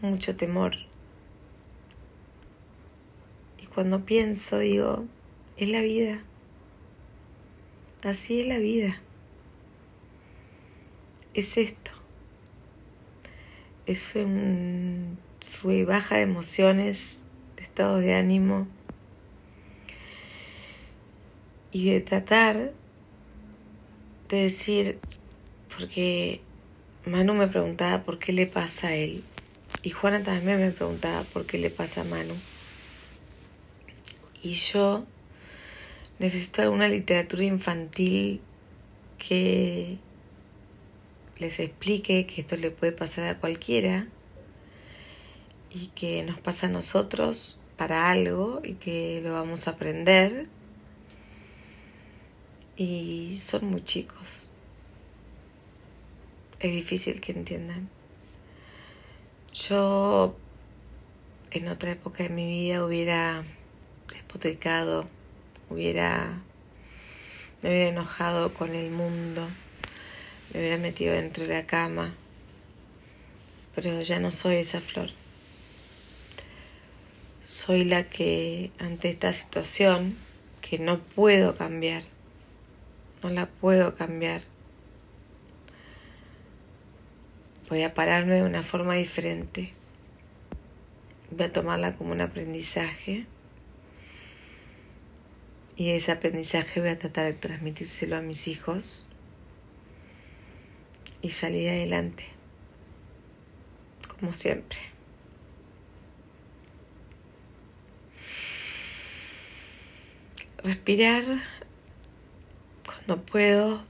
mucho 0.00 0.36
temor. 0.36 0.76
Y 3.62 3.66
cuando 3.66 4.04
pienso 4.04 4.58
digo, 4.58 5.04
es 5.56 5.68
la 5.68 5.80
vida. 5.80 6.22
Así 8.02 8.40
es 8.40 8.46
la 8.46 8.58
vida 8.58 9.00
es 11.38 11.56
esto. 11.56 11.92
Es 13.86 14.14
un 14.14 15.18
sube 15.40 15.84
baja 15.84 16.16
de 16.16 16.22
emociones, 16.22 17.22
de 17.56 17.62
estados 17.62 18.00
de 18.02 18.14
ánimo. 18.14 18.66
y 21.70 21.90
de 21.90 22.00
tratar 22.00 22.72
de 24.30 24.36
decir, 24.36 24.98
porque 25.76 26.40
Manu 27.04 27.34
me 27.34 27.46
preguntaba 27.46 28.04
por 28.04 28.18
qué 28.18 28.32
le 28.32 28.46
pasa 28.46 28.88
a 28.88 28.94
él 28.94 29.22
y 29.82 29.90
Juana 29.90 30.22
también 30.22 30.60
me 30.60 30.70
preguntaba 30.70 31.24
por 31.24 31.46
qué 31.46 31.58
le 31.58 31.70
pasa 31.70 32.00
a 32.00 32.04
Manu. 32.04 32.34
Y 34.42 34.54
yo 34.54 35.04
necesito 36.18 36.62
alguna 36.62 36.88
literatura 36.88 37.44
infantil 37.44 38.40
que 39.18 39.98
les 41.38 41.60
explique 41.60 42.26
que 42.26 42.40
esto 42.40 42.56
le 42.56 42.70
puede 42.70 42.92
pasar 42.92 43.28
a 43.28 43.38
cualquiera 43.38 44.08
y 45.70 45.88
que 45.88 46.22
nos 46.24 46.40
pasa 46.40 46.66
a 46.66 46.70
nosotros 46.70 47.58
para 47.76 48.10
algo 48.10 48.60
y 48.64 48.74
que 48.74 49.20
lo 49.22 49.32
vamos 49.32 49.68
a 49.68 49.72
aprender. 49.72 50.46
Y 52.76 53.38
son 53.40 53.66
muy 53.66 53.82
chicos. 53.84 54.48
Es 56.58 56.72
difícil 56.72 57.20
que 57.20 57.32
entiendan. 57.32 57.88
Yo 59.66 60.36
en 61.50 61.66
otra 61.66 61.90
época 61.90 62.22
de 62.22 62.28
mi 62.28 62.46
vida 62.46 62.84
hubiera 62.84 63.42
despotricado, 64.12 65.08
hubiera 65.68 66.42
me 67.60 67.70
hubiera 67.70 67.88
enojado 67.88 68.54
con 68.54 68.76
el 68.76 68.92
mundo, 68.92 69.48
me 70.52 70.60
hubiera 70.60 70.76
metido 70.76 71.12
dentro 71.12 71.44
de 71.44 71.54
la 71.54 71.66
cama, 71.66 72.14
pero 73.74 74.00
ya 74.02 74.20
no 74.20 74.30
soy 74.30 74.56
esa 74.56 74.80
flor. 74.80 75.10
Soy 77.44 77.84
la 77.84 78.04
que 78.04 78.70
ante 78.78 79.10
esta 79.10 79.32
situación 79.32 80.16
que 80.60 80.78
no 80.78 81.00
puedo 81.00 81.56
cambiar, 81.56 82.04
no 83.24 83.30
la 83.30 83.46
puedo 83.46 83.96
cambiar, 83.96 84.42
voy 87.68 87.82
a 87.82 87.94
pararme 87.94 88.36
de 88.36 88.42
una 88.42 88.62
forma 88.62 88.94
diferente, 88.94 89.72
voy 91.30 91.46
a 91.46 91.52
tomarla 91.52 91.96
como 91.96 92.12
un 92.12 92.20
aprendizaje. 92.20 93.26
Y 95.76 95.90
ese 95.90 96.10
aprendizaje 96.10 96.80
voy 96.80 96.90
a 96.90 96.98
tratar 96.98 97.26
de 97.26 97.34
transmitírselo 97.34 98.16
a 98.16 98.20
mis 98.20 98.48
hijos. 98.48 99.06
Y 101.20 101.30
salir 101.30 101.68
adelante, 101.68 102.24
como 104.18 104.32
siempre. 104.32 104.78
Respirar. 110.62 111.24
Cuando 112.84 113.24
puedo, 113.24 113.84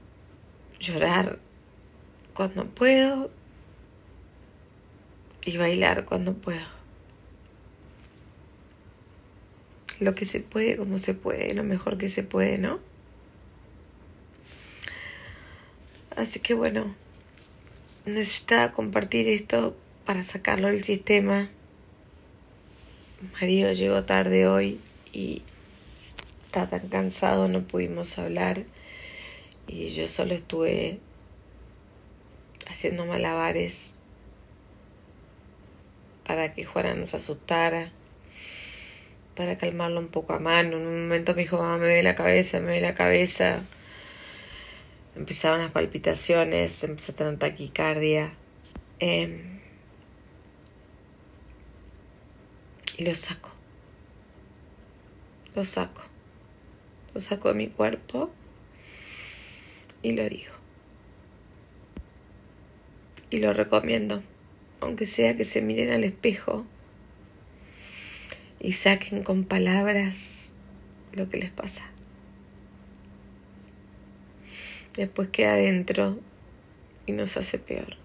llorar. 0.79 1.39
Cuando 2.33 2.65
puedo 2.65 3.31
y 5.45 5.57
bailar 5.57 6.05
cuando 6.05 6.33
puedo. 6.33 6.79
lo 9.99 10.15
que 10.15 10.25
se 10.25 10.39
puede, 10.39 10.77
como 10.77 10.97
se 10.97 11.13
puede, 11.13 11.53
lo 11.53 11.63
mejor 11.63 11.97
que 11.97 12.09
se 12.09 12.23
puede, 12.23 12.57
¿no? 12.57 12.79
Así 16.15 16.39
que 16.39 16.53
bueno, 16.53 16.95
necesitaba 18.05 18.71
compartir 18.71 19.27
esto 19.27 19.75
para 20.05 20.23
sacarlo 20.23 20.67
del 20.67 20.83
sistema. 20.83 21.49
marido 23.33 23.71
llegó 23.73 24.03
tarde 24.03 24.47
hoy 24.47 24.79
y 25.11 25.43
está 26.45 26.69
tan 26.69 26.87
cansado, 26.87 27.47
no 27.47 27.61
pudimos 27.63 28.17
hablar 28.17 28.63
y 29.67 29.89
yo 29.89 30.07
solo 30.07 30.33
estuve 30.33 30.99
haciendo 32.67 33.05
malabares 33.05 33.95
para 36.29 36.53
que 36.53 36.63
Juana 36.63 36.93
nos 36.93 37.15
asustara 37.15 37.91
para 39.35 39.57
calmarlo 39.57 39.99
un 39.99 40.09
poco 40.09 40.33
a 40.33 40.37
mano. 40.39 40.77
En 40.77 40.85
un 40.85 41.01
momento 41.07 41.33
me 41.33 41.41
dijo, 41.41 41.57
mamá, 41.57 41.79
me 41.79 41.87
ve 41.87 42.03
la 42.03 42.13
cabeza, 42.13 42.59
me 42.59 42.73
ve 42.73 42.81
la 42.81 42.93
cabeza. 42.93 43.63
Empezaron 45.15 45.61
las 45.61 45.71
palpitaciones, 45.71 46.83
empecé 46.83 47.13
a 47.13 47.15
tener 47.15 47.39
taquicardia. 47.39 48.33
Em, 48.99 49.59
y 52.95 53.05
lo 53.05 53.15
saco. 53.15 53.49
Lo 55.55 55.65
saco. 55.65 56.03
Lo 57.15 57.21
saco 57.21 57.47
de 57.47 57.55
mi 57.55 57.69
cuerpo 57.69 58.29
y 60.03 60.11
lo 60.11 60.29
digo. 60.29 60.53
Y 63.31 63.37
lo 63.37 63.51
recomiendo, 63.51 64.21
aunque 64.81 65.05
sea 65.05 65.35
que 65.35 65.43
se 65.43 65.61
miren 65.61 65.91
al 65.91 66.03
espejo 66.03 66.65
y 68.59 68.73
saquen 68.73 69.23
con 69.23 69.45
palabras 69.45 70.53
lo 71.13 71.29
que 71.29 71.37
les 71.37 71.51
pasa. 71.51 71.89
Después 74.95 75.29
queda 75.29 75.53
adentro 75.53 76.19
y 77.05 77.11
nos 77.11 77.37
hace 77.37 77.57
peor. 77.57 77.95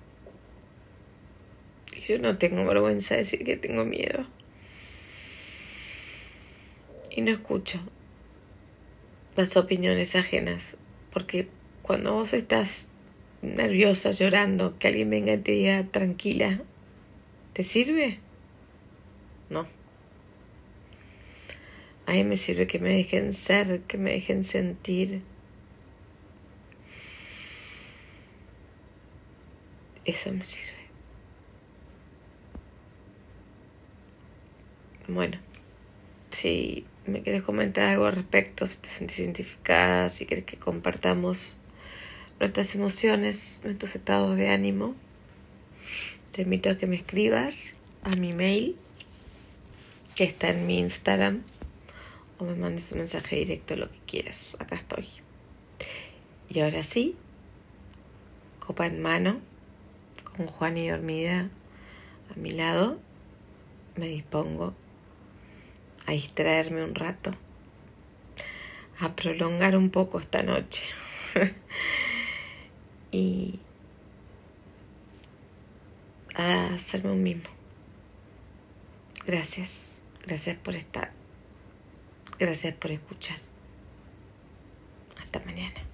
Y 1.94 2.00
yo 2.00 2.18
no 2.18 2.38
tengo 2.38 2.64
vergüenza 2.64 3.14
de 3.14 3.20
decir 3.20 3.44
que 3.44 3.56
tengo 3.56 3.84
miedo. 3.84 4.26
Y 7.10 7.20
no 7.20 7.30
escucho 7.32 7.80
las 9.36 9.56
opiniones 9.56 10.14
ajenas, 10.14 10.76
porque 11.12 11.48
cuando 11.82 12.14
vos 12.14 12.32
estás 12.32 12.84
nerviosa, 13.44 14.10
llorando, 14.10 14.78
que 14.78 14.88
alguien 14.88 15.10
venga 15.10 15.34
y 15.34 15.38
te 15.38 15.52
diga 15.52 15.84
tranquila, 15.84 16.60
¿te 17.52 17.62
sirve? 17.62 18.18
No. 19.50 19.66
A 22.06 22.12
mí 22.12 22.24
me 22.24 22.36
sirve 22.36 22.66
que 22.66 22.78
me 22.78 22.90
dejen 22.90 23.32
ser, 23.32 23.80
que 23.82 23.98
me 23.98 24.12
dejen 24.12 24.44
sentir. 24.44 25.22
Eso 30.04 30.32
me 30.32 30.44
sirve. 30.44 30.74
Bueno, 35.08 35.38
si 36.30 36.86
me 37.06 37.22
quieres 37.22 37.42
comentar 37.42 37.84
algo 37.84 38.06
al 38.06 38.16
respecto, 38.16 38.66
si 38.66 38.78
te 38.78 38.88
sientes 38.88 39.18
identificada, 39.18 40.08
si 40.08 40.26
quieres 40.26 40.44
que 40.44 40.56
compartamos 40.56 41.56
nuestras 42.40 42.74
emociones, 42.74 43.60
nuestros 43.64 43.94
estados 43.94 44.36
de 44.36 44.48
ánimo, 44.48 44.94
te 46.32 46.42
invito 46.42 46.70
a 46.70 46.78
que 46.78 46.86
me 46.86 46.96
escribas 46.96 47.76
a 48.02 48.10
mi 48.10 48.32
mail, 48.32 48.76
que 50.14 50.24
está 50.24 50.50
en 50.50 50.66
mi 50.66 50.78
Instagram, 50.78 51.42
o 52.38 52.44
me 52.44 52.54
mandes 52.54 52.90
un 52.92 52.98
mensaje 52.98 53.36
directo, 53.36 53.76
lo 53.76 53.90
que 53.90 53.98
quieras. 54.06 54.56
Acá 54.58 54.76
estoy. 54.76 55.06
Y 56.48 56.60
ahora 56.60 56.82
sí, 56.82 57.16
copa 58.60 58.86
en 58.86 59.00
mano, 59.00 59.40
con 60.36 60.46
Juan 60.46 60.76
y 60.76 60.88
dormida 60.88 61.48
a 62.34 62.38
mi 62.38 62.50
lado, 62.50 62.98
me 63.96 64.08
dispongo 64.08 64.74
a 66.06 66.12
distraerme 66.12 66.84
un 66.84 66.94
rato, 66.94 67.34
a 68.98 69.14
prolongar 69.14 69.76
un 69.76 69.90
poco 69.90 70.18
esta 70.18 70.42
noche. 70.42 70.82
y 73.14 73.60
a 76.34 76.74
hacerme 76.74 77.12
un 77.12 77.22
mismo. 77.22 77.48
Gracias, 79.24 79.98
gracias 80.26 80.58
por 80.58 80.74
estar, 80.74 81.12
gracias 82.38 82.74
por 82.74 82.90
escuchar. 82.90 83.38
Hasta 85.16 85.38
mañana. 85.40 85.93